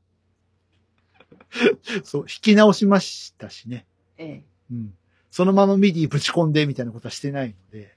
[2.04, 3.86] そう、弾き直しましたしね。
[4.18, 4.44] ええ。
[4.72, 4.94] うん。
[5.30, 7.96] そのままミディぶち込んでみたいなことはしてないので。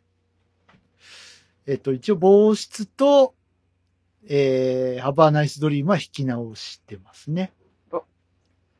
[1.66, 3.34] えっと、一応防湿と、
[4.28, 7.52] えー、 Have a Nice Dream は弾き直してますね。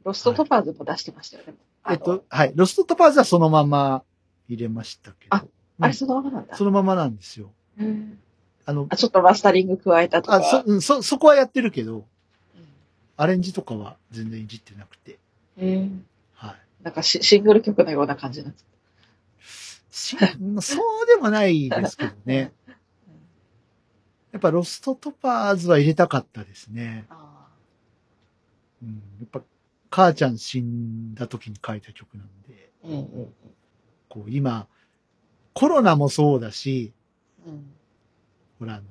[0.05, 1.55] ロストトパーズも出してましたよね。
[1.88, 2.53] えっと、はい。
[2.55, 4.03] ロストトパーズはそのまま
[4.49, 5.36] 入れましたけど。
[5.36, 5.45] あ
[5.80, 6.57] あれそのままなんだ。
[6.57, 7.51] そのままなんですよ。
[7.78, 8.18] うん
[8.66, 10.36] あの、あ、ちょっとマスタリング加えたとか。
[10.36, 12.05] あ、そ、うんそ、そこはやってるけど、うん
[13.16, 15.18] アレンジとかは全然いじってなくて。
[15.57, 15.88] ええ
[16.34, 16.55] はい。
[16.82, 18.64] なんかシシングル曲のような感じになって
[19.95, 20.16] し
[20.61, 22.53] そうでもないですけどね。
[24.35, 27.07] やっぱロストトパーズは入れたかったですね。
[27.09, 27.47] あ
[28.82, 29.41] うん、やっぱ
[29.91, 33.32] 母ちゃん死んだ時に書いた曲なんで、うんうん
[34.09, 34.66] こう今、
[35.53, 36.93] コロナもそうだし、
[37.47, 37.64] うん。
[38.59, 38.82] ほら、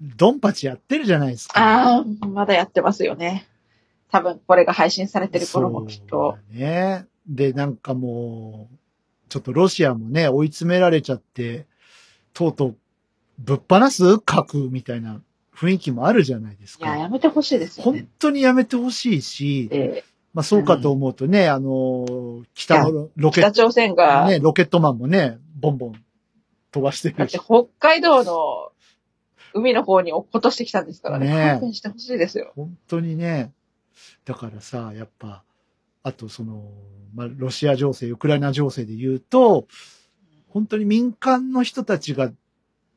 [0.00, 1.60] ドンパチやってるじゃないですか。
[1.60, 3.46] ああ、まだやってますよね。
[4.10, 6.38] 多分これが配信されてる頃もきっと。
[6.50, 7.06] ね。
[7.26, 8.76] で、なんかもう、
[9.28, 11.66] ちょっとロシアもね、追い詰められちゃって、
[12.32, 12.76] とうとう、
[13.38, 15.20] ぶっ放す核みたいな
[15.54, 16.96] 雰囲気もあるじゃないですいや、か。
[16.96, 18.06] やめてほしいですよ本ね。
[18.18, 25.94] 当にやめてほしいし、で、まあそうかと思うとね、あの、北のロケッ北朝鮮ト、が、ね、ロケットマンもね、ボンボン
[26.72, 27.44] 飛ばしてだってるし。
[27.44, 28.72] 北海道の
[29.54, 31.26] 海の方に落っことしてきたんですからね。
[31.26, 32.52] ねえ勘弁してほしいですよ。
[32.54, 33.52] 本当にね、
[34.26, 35.42] だからさ、やっぱ、
[36.02, 36.70] あとその、
[37.14, 39.66] まあ、ロシア情勢、ウクライナ情勢で言うと、
[40.48, 42.30] 本当に民間の人たちが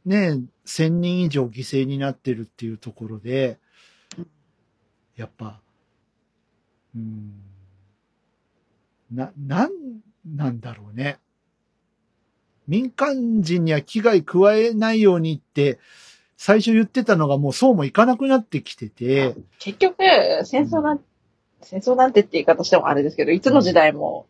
[0.06, 3.60] ね、1000人以上犠牲になってるっていうところで、
[5.16, 5.60] やっぱ、
[6.96, 7.34] うん、
[9.12, 9.72] な、なん、
[10.26, 11.20] なんだろうね。
[12.68, 15.80] 民間人には危害加えないようにって、
[16.38, 19.98] 最初言ってたのがもうそうもいかなくなってきてて、結局、
[20.46, 21.02] 戦争なん、
[21.62, 24.28] 戦争なんてって言い方してもあれですけど、いつの時代も、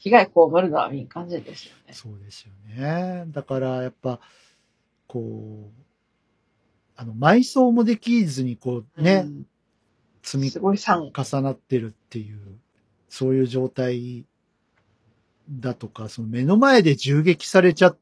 [0.00, 1.92] 被害被るのは民間人ですよね。
[1.92, 3.24] そうですよね。
[3.28, 4.18] だから、やっぱ、
[5.06, 5.82] こう、
[6.96, 9.46] あの、埋葬もできずに、こう、ね、うん
[10.22, 10.50] 積み。
[10.50, 12.40] 重なってるっていう、
[13.08, 14.26] そういう状態
[15.50, 17.98] だとか、その目の前で銃撃されちゃっ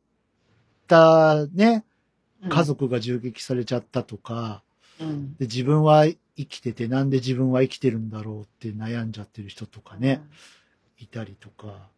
[0.86, 1.84] たね、
[2.48, 4.62] 家族が銃撃されちゃったとか、
[5.00, 5.34] うん。
[5.36, 10.20] で自分は生きててなんで自分は生きてるんだろうって悩んじゃってる人とかね、
[10.98, 11.88] いたりとか、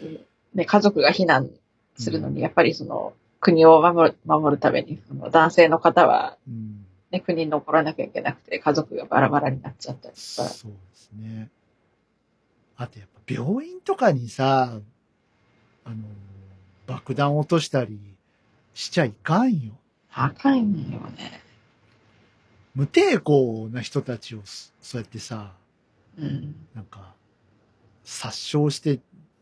[0.00, 0.20] うん。
[0.54, 1.50] ね、家族が避難
[1.96, 10.48] するのに、やっぱりその、国を守る、守るために、その男性の方は、うん、ね、国に残らなきゃいけなくて、家族がバラバラになっちゃったりとか。
[10.48, 11.50] そうですね。
[12.76, 14.80] あとやっぱ病院とかにさ、
[15.84, 15.96] あの、
[16.86, 17.98] 爆弾落としたり
[18.74, 19.72] しちゃいかんよ。
[20.12, 21.42] あかんよね。
[22.74, 25.52] 無抵抗な人たちをそそうやってさ、
[26.18, 26.54] うん。
[26.74, 27.14] なんか、
[28.08, 29.00] 殺傷して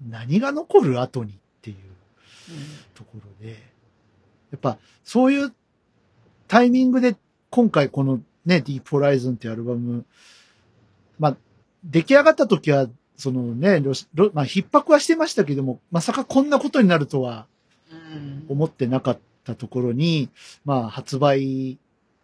[0.08, 1.76] 何が残る後にっていう
[2.94, 3.52] ところで、
[4.50, 5.54] やっぱそういう
[6.48, 7.16] タイミングで
[7.50, 10.04] 今回このね、Deep Horizon っていうアルバム、
[11.20, 11.36] まあ、
[11.84, 17.46] 出来上がった時は、そのね、ロシロまあ、逼迫はしてましたけども、まさかこんなことになるとは
[17.92, 18.46] うん。
[18.48, 20.28] 思ってなかったところに、
[20.64, 21.78] まあ、発売、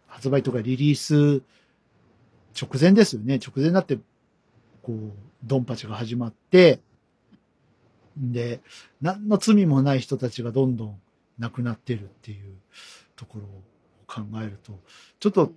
[0.07, 1.41] 発売とかリリース
[2.61, 3.39] 直前ですよね。
[3.41, 3.97] 直前になって、
[4.81, 5.11] こう、
[5.43, 6.79] ドンパチが始まって、
[8.17, 8.61] で、
[9.01, 11.01] 何の罪もない人たちがどんどん
[11.39, 12.55] 亡くなってるっていう
[13.15, 13.61] ところを
[14.07, 14.79] 考えると、
[15.19, 15.51] ちょっと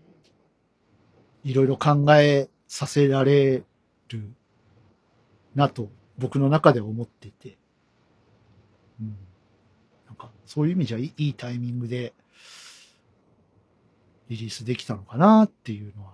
[1.44, 3.62] いろいろ考えさせられ
[4.08, 4.34] る
[5.54, 7.56] なと僕の中で思ってて、
[9.00, 9.16] うん。
[10.06, 12.14] なんかそういう意味じゃいいタイミングで
[14.28, 16.12] リリースできたのかなっていうのは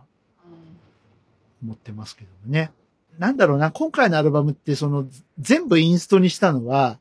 [1.63, 2.73] 思ってますけどね。
[3.19, 5.07] なんだろうな、今回のアルバムってその
[5.39, 6.99] 全部インストにしたのは、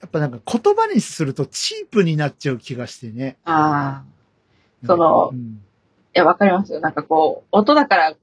[0.00, 3.36] やっぱなんか言葉にするとチープになっちゃう気がしてね。
[3.44, 4.86] ああ。
[4.86, 5.58] そのうん、い
[6.14, 6.80] や、わかりますよ。
[6.80, 8.14] なんかこう、音だから、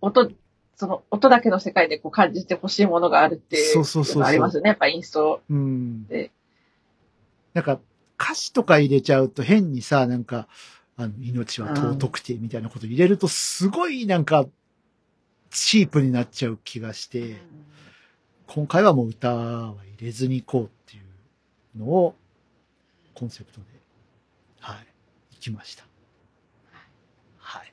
[0.00, 0.30] 音、
[0.76, 4.68] その音だけの世界でこう感じてほしいものがあるっていうそうそうありますよね。
[4.68, 5.40] やっぱインスト。
[5.50, 6.30] うんで。
[7.54, 7.80] なんか
[8.20, 10.48] 歌詞とか入れちゃうと変にさ、なんか、
[10.96, 14.46] あの、命は尊くてみたいなこと入れるとすごいなんか、
[15.64, 17.36] チープになっちゃう気がして、
[18.46, 22.14] 今回はもう歌は入れずに行こうっていうのを
[23.14, 23.66] コンセプトで、
[24.60, 24.76] はい、
[25.32, 25.84] 行きました。
[27.38, 27.72] はい。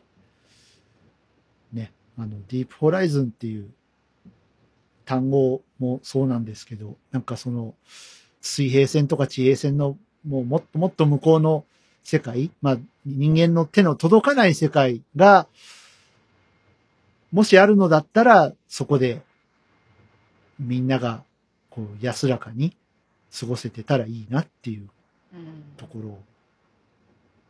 [1.74, 3.70] ね、あの、ディープホライズンっていう
[5.04, 7.76] 単語もそうなんですけど、なんかその、
[8.40, 11.66] 水平線とか地平線のもうもっともっと向こうの
[12.02, 15.48] 世界、まあ人間の手の届かない世界が、
[17.34, 19.24] もしあるのだったら、そこで
[20.60, 21.24] みんなが
[21.72, 22.78] こう安らかに
[23.38, 24.88] 過ごせてたらいいなっていう
[25.34, 26.24] うんところを、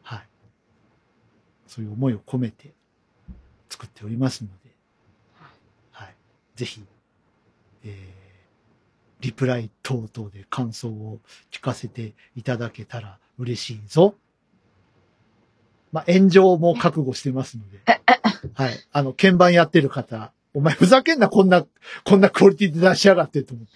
[0.02, 0.28] はい。
[1.68, 2.72] そういう思いを込めて
[3.70, 4.72] 作っておりますので、
[5.92, 6.16] はい。
[6.56, 6.82] ぜひ、
[7.84, 7.92] えー、
[9.20, 11.20] リプライ等々で感想を
[11.52, 14.16] 聞かせていただけたら嬉しいぞ。
[15.94, 17.80] まあ、炎上も覚悟してますので、
[18.56, 18.74] はい。
[18.92, 21.66] あの、鍵盤やってる方、お前ふざけんな、こんな、
[22.04, 23.72] こんなクオリティで出しやがってと思って。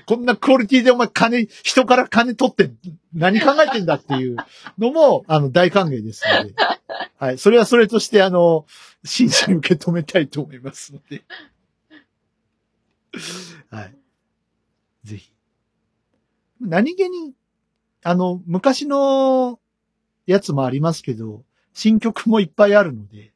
[0.06, 2.70] こんなクオリティでお前金、人から金取って
[3.12, 4.36] 何考えてんだっていう
[4.78, 6.54] のも、あの、大歓迎ですので。
[7.18, 7.38] はい。
[7.38, 8.66] それはそれとして、あの、
[9.04, 11.22] 真摯に受け止めたいと思いますので。
[13.70, 13.94] はい。
[15.04, 15.32] ぜひ。
[16.62, 17.34] 何気に、
[18.02, 19.60] あの、昔の
[20.26, 23.32] やつもありますけど、新曲もいっぱいあるので、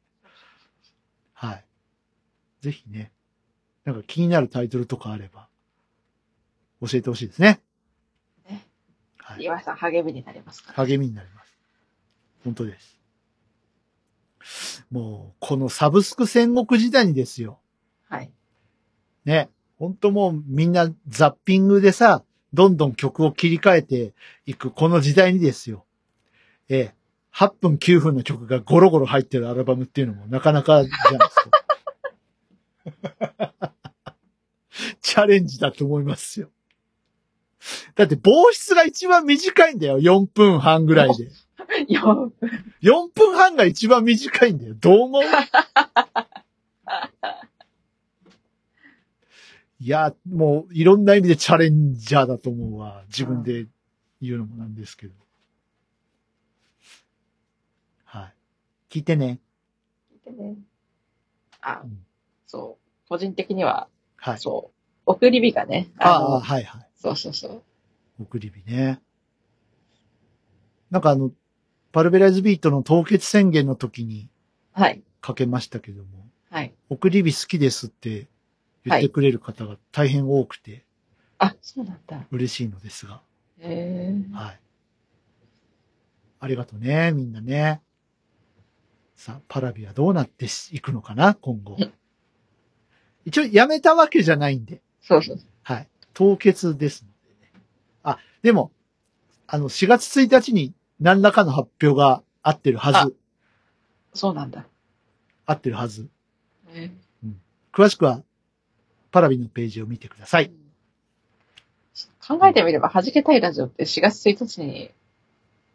[1.33, 1.65] はい。
[2.61, 3.11] ぜひね、
[3.85, 5.47] なんか気になるタイトルとかあれば、
[6.81, 7.61] 教えてほしいですね。
[8.49, 8.67] ね
[9.17, 9.43] はい。
[9.43, 10.85] 岩井さん励みになりますから。
[10.85, 11.57] 励みになります。
[12.43, 12.99] 本当です。
[14.91, 17.59] もう、このサブスク戦国時代にですよ。
[18.09, 18.31] はい。
[19.25, 19.49] ね。
[19.77, 22.23] 本当もうみんなザッピングでさ、
[22.53, 24.13] どんどん曲を切り替えて
[24.45, 25.85] いくこの時代にですよ。
[26.73, 26.95] ええ、
[27.35, 31.35] 8分9分の曲がゴロゴロ入ってるアルバムっていうのもなかなかじゃないです
[33.49, 33.73] か。
[35.01, 36.49] チャレンジだと思いますよ。
[37.95, 39.99] だって防湿が一番短いんだよ。
[39.99, 41.25] 4分半ぐらいで。
[41.93, 42.31] よ
[42.81, 44.73] 4分半が一番短いんだよ。
[44.75, 45.23] どう思う？
[49.81, 53.03] いや、もういろんな意味でチャレンジャーだと思うわ。
[53.07, 53.67] 自分で
[54.21, 55.13] 言うのもなんですけど。
[58.91, 58.99] はい。
[58.99, 59.39] 聞いてね。
[60.27, 60.55] ね
[61.61, 62.05] あうん、
[62.45, 63.09] そう。
[63.09, 63.87] 個人的には、
[64.17, 64.37] はい。
[64.39, 64.77] そう。
[65.05, 65.89] 送り火がね。
[65.97, 66.87] あのあ、はいはい。
[66.95, 67.63] そうそうそう。
[68.21, 69.01] 送り火ね。
[70.89, 71.31] なんかあの、
[71.91, 74.29] パルベライズビートの凍結宣言の時に
[74.73, 75.01] はい。
[75.21, 76.09] かけましたけども、
[76.49, 76.73] はい。
[76.89, 78.27] 送り火好きですって
[78.85, 80.85] 言ってくれる方が大変多くて
[81.37, 82.25] あ、そうなんだ。
[82.31, 83.21] 嬉しいのですが、
[83.59, 84.35] へえ。
[84.35, 84.59] はい。
[86.39, 87.81] ありがとうね、みんなね。
[89.21, 91.93] さあ、パラビはどうなっていくのかな、今後うん。
[93.23, 95.39] 一応、やめたわけじゃないんで、そうそう。
[95.61, 95.87] はい。
[96.15, 97.51] 凍結ですのでね。
[98.01, 98.71] あ、でも、
[99.45, 103.15] あの、4月1日に何らかの発表があってるはず。
[104.15, 104.65] そうなんだ。
[105.45, 106.09] 合ってるはず。
[106.73, 106.89] へ
[107.71, 108.23] 詳しくは、
[109.11, 110.51] パラビのページを見てくださえい。
[112.27, 114.89] 考えてみれば、弾けたいラジオって4月1日に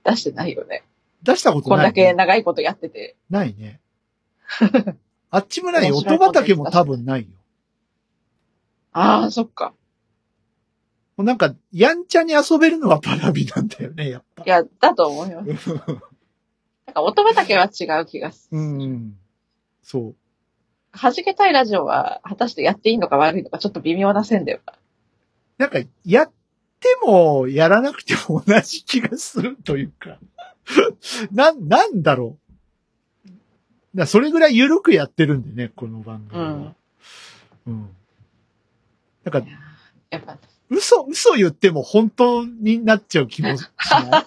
[0.03, 0.82] 出してないよね。
[1.27, 3.16] 出したことこんだない、け長いことやってて。
[3.29, 3.81] ないね。
[5.31, 7.29] あっちもない音畑も多分ないよ。
[8.93, 9.74] ああ、そっか。
[11.16, 14.49] もうなんか、やんちゃに遊べるのがパラビなんだよね、やっぱい。
[14.49, 15.74] や、だと思います。
[15.74, 15.79] なん
[16.95, 18.59] か音畑は違う気がする。
[18.59, 19.16] うん。
[19.83, 20.14] そう。
[20.93, 24.74] 弾けたいラジオは、果たしてやっていいのか悪いのか、ちょっと微妙な線だよな。
[25.59, 26.33] なんか、やっ
[26.81, 30.18] ても、やらなくても同じ気がするというか。
[31.33, 32.39] な、なんだろ
[33.25, 33.29] う。
[33.95, 36.75] だそれぐらい緩くやってるんでね、この番組は。
[37.67, 37.89] うん。
[39.25, 39.59] なんかい、や
[40.11, 40.39] やっぱ、
[40.69, 44.27] 嘘、嘘言っても本当になっちゃう気もしない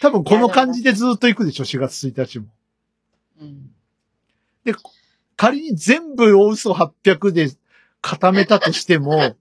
[0.00, 2.46] 多分この感じでずっと行くでしょ、4月1日も。
[3.40, 3.70] うん。
[4.64, 4.74] で、
[5.36, 7.50] 仮に全部を嘘800で
[8.00, 9.36] 固めたとしても、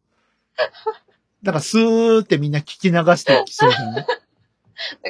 [1.45, 4.07] なんかスーってみんな聞き流していきそうじゃ なんか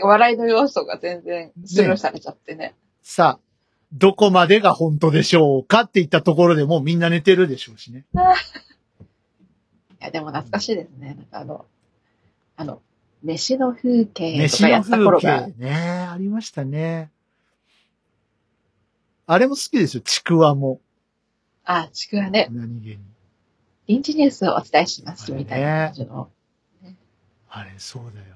[0.03, 2.75] 笑いの要素が全然スルーされちゃってね。
[3.01, 3.45] さあ、
[3.93, 8.05] どこまでが本当でしょうかって言ったところでもうみんな寝てるでしょうしね。
[8.13, 8.17] い
[10.01, 11.15] や、でも懐かしいですね。
[11.15, 11.65] なんかあの、
[12.57, 12.81] あの、
[13.23, 17.11] 飯の風景と飯かやのった頃風が景、ね、ありましたね。
[19.25, 20.81] あれも好きですよ、ちくわも。
[21.63, 23.14] あ、ちくわね、何気に。
[23.87, 26.29] 臨時ニュースをお伝えします、みたいな感じの。
[27.49, 28.35] あれ、そうだよ。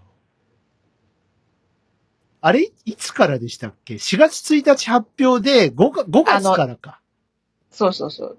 [2.42, 7.02] あれ、いつからでしたっけ ?4 月1日発表で5月 ,5 月からか。
[7.72, 8.38] そうそうそう。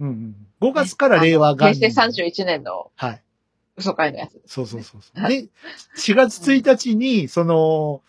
[0.00, 0.36] うんうん。
[0.60, 1.92] 5月から令和元平年。
[1.92, 3.22] 成31年のはい。
[3.76, 4.40] 嘘会のやつ。
[4.46, 5.28] そうそうそうそう。
[5.28, 5.48] で、
[5.96, 8.02] 4月1日に、その、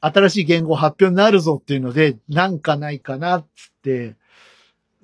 [0.00, 4.16] 新しい言語発表になるぞっていうので、なんかないかなっつって、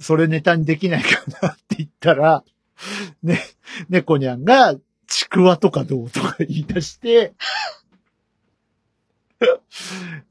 [0.02, 2.44] それネタにできないかなって言ったら、
[3.22, 3.40] ね、
[3.88, 4.76] 猫にゃんが、
[5.06, 7.34] ちくわとかどうとか言い出して、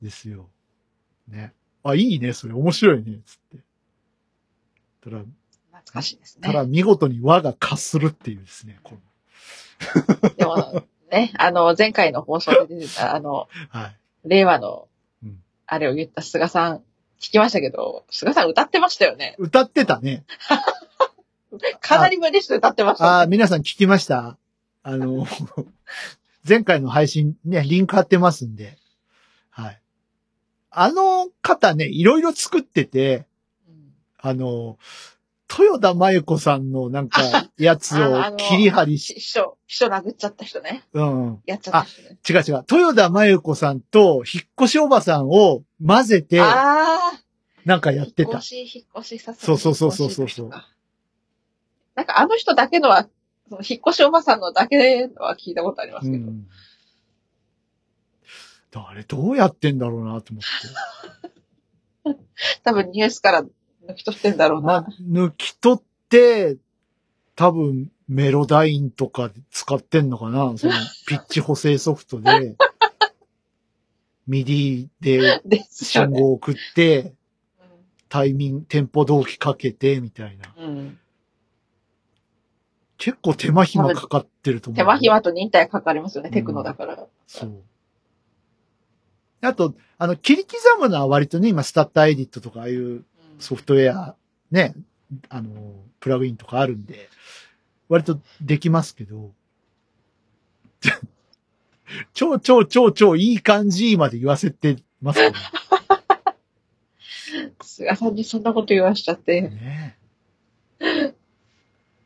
[0.02, 0.50] ですよ。
[1.28, 1.54] ね。
[1.84, 3.64] あ、いいね、それ面白いね、つって。
[5.04, 6.70] ただ、懐かしいですただね。
[6.70, 9.02] 見事に和が化するっていうですね、この
[10.36, 13.98] でも、ね、あの、前回の放送で出てた、あの、 はい。
[14.26, 14.88] 令和の
[15.24, 16.84] うん、あれを言った菅さん、
[17.22, 19.36] 聞きましたけど、菅さん歌ってましたよね？
[19.38, 20.26] 歌ってたね。
[21.82, 23.10] かなり無理して歌ってました、ね。
[23.10, 24.38] ああ、皆さん聞きました？
[24.84, 25.28] あの、
[26.48, 28.78] 前回の配信ね、リンク貼ってますんで、
[29.52, 29.82] はい。
[30.72, 33.28] あの方ね、いろいろ作ってて、
[33.68, 34.80] うんあの、
[35.60, 37.22] 豊田真由子さんのなんか、
[37.58, 40.84] やつを切り張りし、秘書、秘書殴っちゃった人ね。
[40.94, 41.42] うん。
[41.46, 42.18] やっちゃった人ね。
[42.30, 42.66] 違う違う。
[42.72, 47.22] 豊田真由子さんと引っ越しおばさんを混ぜて、ああ
[47.66, 48.46] なんかやってた引っ越。
[48.48, 50.50] し、引っ越しさせそうそうそうそうそうそう
[51.96, 53.08] なんかあの人だけのは、
[53.50, 56.28] その引っ越しおばさんのだけのは聞いたことありますけど。
[56.28, 56.48] うん。
[58.74, 62.18] あれ、どうやってんだろうなと思って。
[62.64, 63.46] 多分ニュースから
[63.88, 64.88] 抜き取ってんだろうまあな。、
[65.28, 66.58] 抜き取って、
[67.36, 70.74] 多分メロダインとか使ってんのかなその
[71.08, 72.56] ピッチ補正ソフトで、
[74.28, 75.42] ミディで。
[75.70, 77.14] 信号を送って、
[78.10, 80.54] タイミング、テンポ同期かけて、みたいな。
[80.58, 80.98] うんうん
[83.04, 84.78] 結構手間暇かかってると思う。
[84.78, 87.08] 手間暇と忍耐かかりますよね、テクノだから。
[87.26, 87.64] そう。
[89.42, 93.04] あと、あの、切り刻むのは割とね、今、スタッターエディットとか、ああいう
[93.42, 94.16] ソフトウェア、
[94.52, 94.74] ね、
[95.30, 97.10] あの、プラグインとかあるんで、
[97.90, 99.32] 割とできますけど、
[102.14, 105.36] 超超超超いい感じまで言わせてますけど
[107.62, 109.42] 菅さんにそんなこと言わしちゃって。
[109.42, 109.98] ね。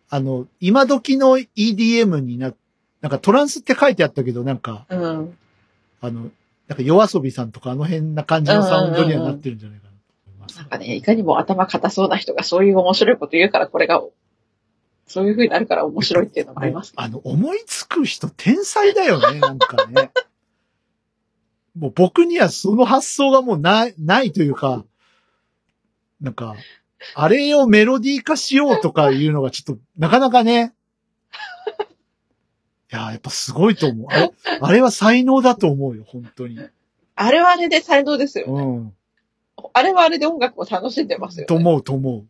[0.10, 2.54] あの、今時の EDM にな、
[3.02, 5.38] なんかトランスって書いてあったけど、なんか、うん。
[6.02, 6.32] あの、
[6.68, 9.92] なんか夜遊びさんとかあの辺な感じのサウンドにはなってるんじゃないかな
[10.46, 10.58] ます。
[10.58, 14.02] なんかね、いかにも頭固そうな人がそういう面白いこと言うから、これが、
[15.08, 16.94] そういう風になるから面白いっていうのもあります。
[16.96, 20.12] あの、思いつく人天才だよね、なんかね。
[21.78, 24.86] もう僕にはその発想がもうない、ないというか、
[26.22, 26.56] なんか、
[27.14, 30.74] あれをメロディー化しようとかいうのがちょっと、なかなかね。
[32.92, 34.08] いや、やっぱすごいと思う。
[34.10, 36.60] あれ、あれは才能だと思うよ、本当に。
[37.16, 38.46] あれはあれで才能ですよ。
[38.48, 38.94] うん。
[39.74, 41.48] あれはあれで音楽を楽しんでますよ、ね。
[41.48, 42.26] と思う、と思う。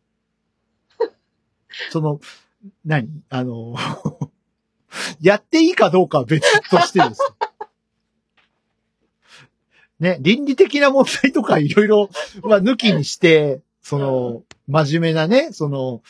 [1.92, 2.20] その、
[2.86, 3.10] 何？
[3.30, 3.76] あの、
[5.22, 7.36] やっていいかどうかは別としてですよ。
[10.00, 12.10] ね、倫理的な問題とかいろいろ
[12.42, 16.02] は抜きにして、その、真面目なね、その、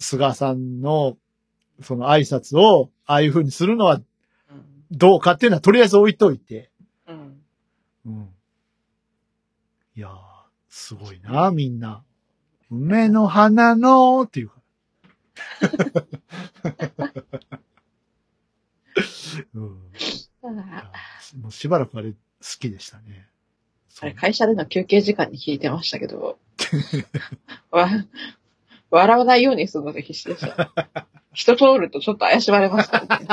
[0.00, 1.16] 菅さんの、
[1.82, 4.06] その挨拶を、ああいう風にするのはうん
[4.90, 6.70] どうかっていうのはとりあえず置いといて。
[7.06, 7.42] うん。
[8.06, 8.28] うん。
[9.96, 10.12] いやー、
[10.74, 12.02] すごいな、みんな。
[12.70, 14.54] 梅の花のっていうか
[15.60, 17.12] ら。
[19.52, 19.62] うん、
[21.42, 22.18] もうしばらくあれ好
[22.58, 23.28] きでしたね。
[24.00, 26.38] あれ、会社での休憩時間に聞いてましたけど、
[27.70, 27.90] わ、
[28.90, 30.72] 笑わないようにするので必死でした。
[31.34, 33.26] 人通るとちょっと怪しまれますからね。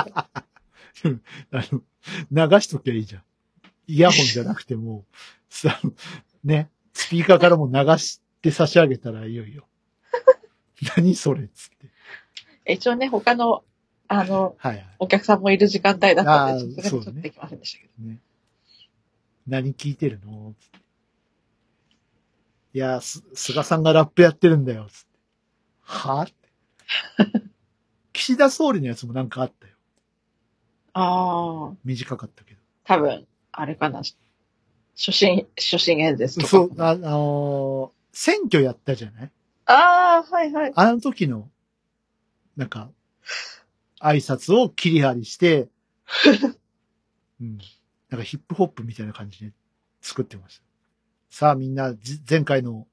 [1.52, 3.24] あの、流しときゃいいじゃん。
[3.88, 5.06] イヤホンじゃなくても、
[5.50, 5.80] さ、
[6.44, 6.70] ね、
[7.00, 9.66] スピーカーからも流して差し上げたらいよいよ。
[10.98, 11.70] 何それっつっ
[12.66, 12.74] て。
[12.74, 13.64] 一応ね、他の、
[14.10, 14.88] あの、はいはい。
[15.00, 18.06] お客さんもいる時間帯だったんで、ちょっとね、ちそうできませんでしたけど。
[18.06, 18.20] ね。
[19.48, 20.80] 何聞いてるのつって
[22.74, 24.88] いや、す、菅さんがラップやってるんだよ。
[24.92, 25.08] つって
[25.84, 26.34] はって。
[28.12, 29.74] 岸田総理のやつもなんかあったよ。
[30.92, 34.02] ああ、短かったけ多分、あれかな。
[35.00, 36.46] 初心、初心演説ど。
[36.46, 36.50] とか。
[36.50, 39.32] そう、あ、あのー選挙やったじゃない？
[39.66, 40.72] ああ、はいはい。
[40.76, 41.50] あの時の、
[42.58, 42.90] なんか、
[44.02, 45.70] 挨拶を切り張りして、
[47.40, 47.58] うん。
[48.10, 49.54] なんかヒップホップみたいな感じで
[50.02, 50.64] 作ってました。
[51.30, 52.88] さあみんな、じ前回の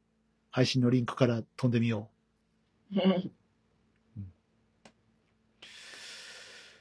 [0.51, 2.09] 配信のリンクから飛んでみよ
[2.93, 3.33] うん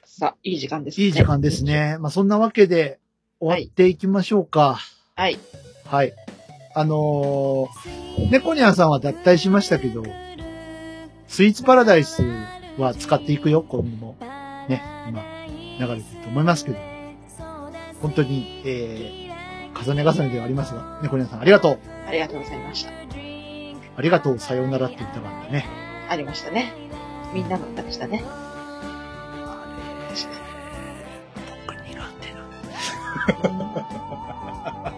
[0.04, 1.04] さあ、いい時間ですう。
[1.04, 1.64] いい時間です。
[1.64, 1.98] ね。
[2.00, 3.00] まあそんなわけで
[3.40, 4.74] 終わっていきましょうか。
[4.76, 5.05] はい。
[5.86, 6.14] はい。
[6.76, 10.04] あのー、猫ニャンさんは脱退しましたけど、
[11.30, 12.22] スイーツパラダイス
[12.78, 14.18] は使っていくよ、今後も。
[14.68, 15.24] ね、今、
[15.80, 16.78] 流れてると思いますけど。
[18.02, 21.80] 本当に、えー、重ね重ねではありますが、猫ニャンさんありがとう。
[22.10, 22.92] ありがとうございました。
[22.92, 25.66] ありがとう、さようならって言ったかったね。
[26.10, 26.74] ありましたね。
[27.34, 28.22] みんなの歌でしたね。
[28.28, 29.66] あ
[30.12, 30.28] れ、
[31.68, 31.86] 僕苦
[32.20, 32.42] 手な
[33.62, 34.92] ん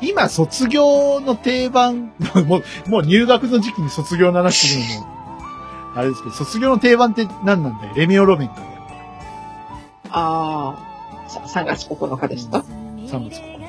[0.00, 2.12] 今、卒業の定番、
[2.46, 5.06] もう、もう入学の時期に卒業の話するのも、
[5.96, 7.92] あれですけど、卒業の定番って何なんだよ？
[7.96, 8.66] レミオロメンかよ。
[10.10, 10.74] あ
[11.26, 13.68] あ、さ3月9日ですか、3月9日。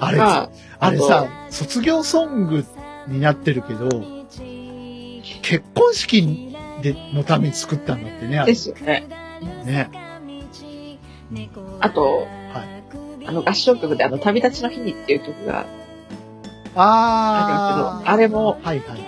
[0.00, 0.50] あれ、まあ、
[0.80, 2.64] あれさ、卒業ソング
[3.08, 3.88] になってるけど、
[5.42, 9.06] 結婚式でのために作ったんだってね、あれですよね。
[9.64, 9.90] ね。
[11.80, 12.37] あと、はい。
[13.28, 15.66] あの合唱曲であの、旅立ちの日にっていう曲が
[16.74, 19.00] あああれも、はいはい。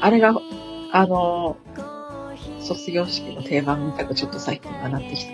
[0.00, 0.34] あれが、
[0.90, 1.56] あの、
[2.60, 5.30] 卒業式の定番みたいなちょっと最近はなってきた。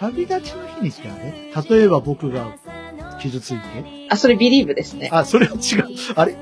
[0.00, 2.56] 旅立ちの日にってあれ例えば僕が
[3.20, 5.08] 傷ついてあ、それビリーブですね。
[5.12, 5.88] あ、それは違う。
[6.16, 6.34] あれ？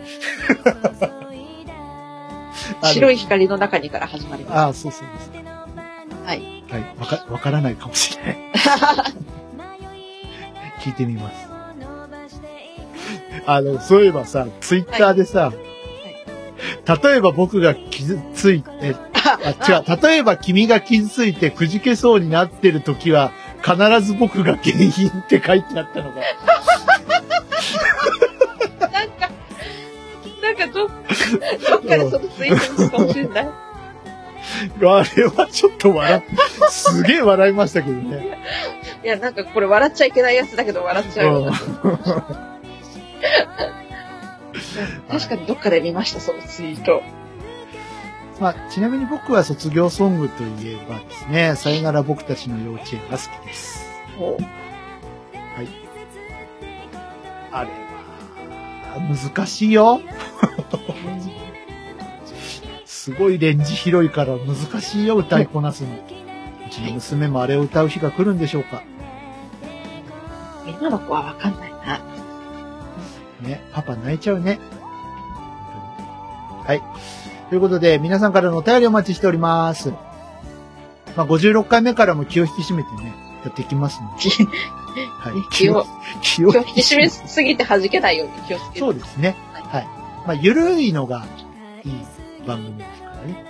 [2.83, 3.15] 白い。
[3.15, 4.59] い光の中にから始まります。
[4.59, 5.31] あ、そうそうです。
[6.25, 6.65] はい。
[6.71, 6.83] はい。
[6.99, 8.39] わか、わからないかもしれない。
[10.81, 11.49] 聞いてみます。
[13.47, 15.53] あの、そういえばさ、ツイッターでさ、
[17.03, 23.33] 例えば僕が傷ついて、あ、違う、例えば君が傷ついてくじけそうになってる時は、
[23.63, 26.17] 必ず僕が原因って書いてあったのが、
[28.91, 29.31] なんか、
[30.43, 33.68] なんかど、どっかでそのツイートしたかもしれない。
[34.81, 36.23] あれはちょっと笑っ、
[36.71, 38.39] すげえ笑いましたけどね。
[39.05, 41.53] いや、なんかこれ笑っちゃいけないやつだけど笑っちゃうよ。
[45.11, 47.03] 確かにどっかで見ました、そのツイート。
[48.41, 53.85] まあ、ちなみに僕は卒業ソングといえばですね、さよなら僕たちの幼稚園が好きです。
[54.19, 54.37] もう
[57.51, 57.77] あれは、
[59.35, 60.01] 難しいよ。
[63.09, 65.89] すごいレンジ広いから難しいよ、歌いこなすの。
[65.95, 68.83] うちの娘もあれを歌う日が来るんでしょうか。
[70.67, 72.01] 今の子はわかんないな。
[73.41, 74.59] ね、パパ泣いちゃうね。
[76.67, 76.83] はい。
[77.49, 79.89] ということで、皆さんからのお便りお待ちしております。
[81.17, 84.29] まあ、56回目からも気を引き締めてね、やっていきますので。
[85.17, 85.33] はい。
[85.51, 85.87] 気を、
[86.21, 88.81] 気を気を引き締めすぎて弾けないように気をつけて。
[88.81, 89.35] そうですね。
[89.55, 89.89] はい。
[90.27, 91.25] まあ、ゆるいのが
[91.87, 91.93] いい
[92.47, 93.45] 番組ですからね。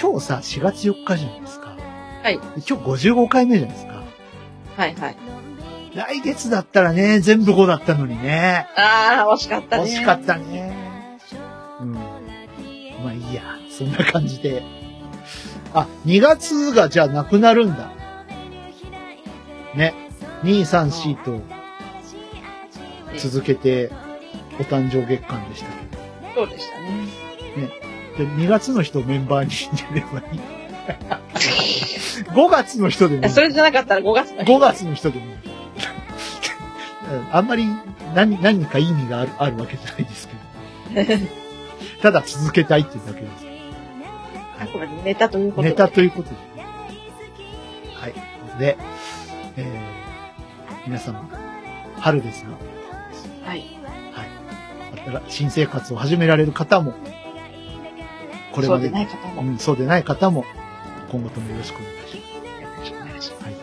[0.00, 1.76] 今日さ、4月4日じゃないですか。
[2.22, 2.34] はい。
[2.34, 4.02] 今日55回目じゃないですか。
[4.76, 5.16] はいはい。
[5.94, 8.66] 来月だったらね、全部5だったのにね。
[8.76, 9.84] ああ、惜しかったね。
[9.84, 11.18] 惜しかったね。
[11.80, 11.92] うん。
[11.92, 12.00] ま
[13.10, 13.42] あいいや。
[13.70, 14.62] そんな感じで。
[15.74, 17.90] あ、2月がじゃあなくなるんだ。
[19.74, 19.94] ね。
[20.42, 21.40] 2、3、4と
[23.18, 23.90] 続けて
[24.58, 26.02] お誕生月間でしたけど。
[26.34, 27.91] そうでしたね。
[28.22, 30.40] で、2月の人をメンバーに入れればいい。
[32.30, 33.30] 5月の人でもいい。
[33.30, 35.32] それじゃなかったら5月の日5月の人でもいい。
[37.30, 37.66] あんまり
[38.14, 41.26] 何、何か意味がある、あるわけじゃないですけど。
[42.02, 43.46] ただ続けたいっていうだけです。
[44.60, 45.70] あくまでネタということで。
[45.70, 46.36] ネタということで。
[47.94, 48.58] はい。
[48.58, 48.76] で、
[49.56, 51.28] えー、皆様、
[51.98, 52.52] 春ですが、
[53.46, 53.64] はい。
[54.12, 55.22] はい。
[55.28, 56.94] 新新生活を始められる方も、
[58.52, 59.42] これまでそうでない方も。
[59.42, 60.44] うん、そうでない方も、
[61.10, 62.16] 今後ともよろしくお願いします。
[62.16, 62.22] よ
[62.78, 63.44] ろしくお願いします。
[63.44, 63.54] はい。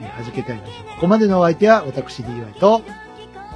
[0.00, 0.90] えー、はじけたいラジオ。
[0.94, 2.82] ここまでのお相手は、私 DY と、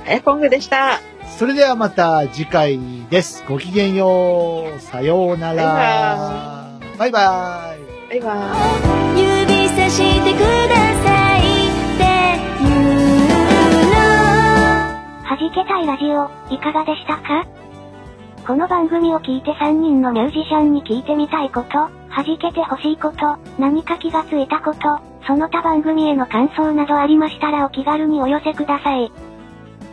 [0.06, 1.00] あやこんぐでした。
[1.38, 2.78] それではまた次回
[3.10, 3.44] です。
[3.48, 4.80] ごきげんよう。
[4.80, 6.68] さようなら。
[6.98, 7.74] バイバ
[8.10, 8.10] イ。
[8.10, 9.22] バイバーイ。
[9.22, 11.42] 指さしてくださいっ
[11.98, 12.04] て
[12.60, 12.80] 言う
[13.24, 13.96] の
[15.24, 17.61] はじけたいラジオ、いかがでしたか？
[18.46, 21.68] この番組を聞いて3人のミュージシャンに聞いてみたいこと、
[22.10, 29.12] 弾けてほしいこと、何か気がついたこと、その他番組への感想などありましたらお気軽にお寄せください。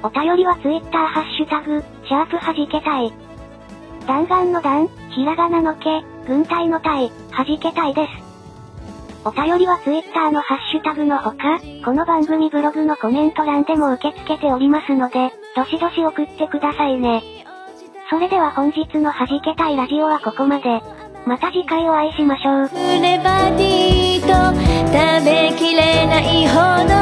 [0.02, 3.14] お便りは Twitter ハッシュタグ、シャープはじけたい。
[4.08, 8.30] 弾丸の弾、ひらがなのけ、軍隊の隊、はじけたいです。
[9.26, 17.22] お便りは Twitter のハッシュタグのほか、この番組ブログのコメント欄でも受け付けておりますので、どしどし送ってくださいね。
[18.10, 20.82] それでは本日の弾けたいラジオはここまで。
[21.28, 22.70] また次回お会いしましょう。
[22.74, 24.28] レバディと
[24.90, 26.56] 食べきれないほ
[26.88, 27.00] ど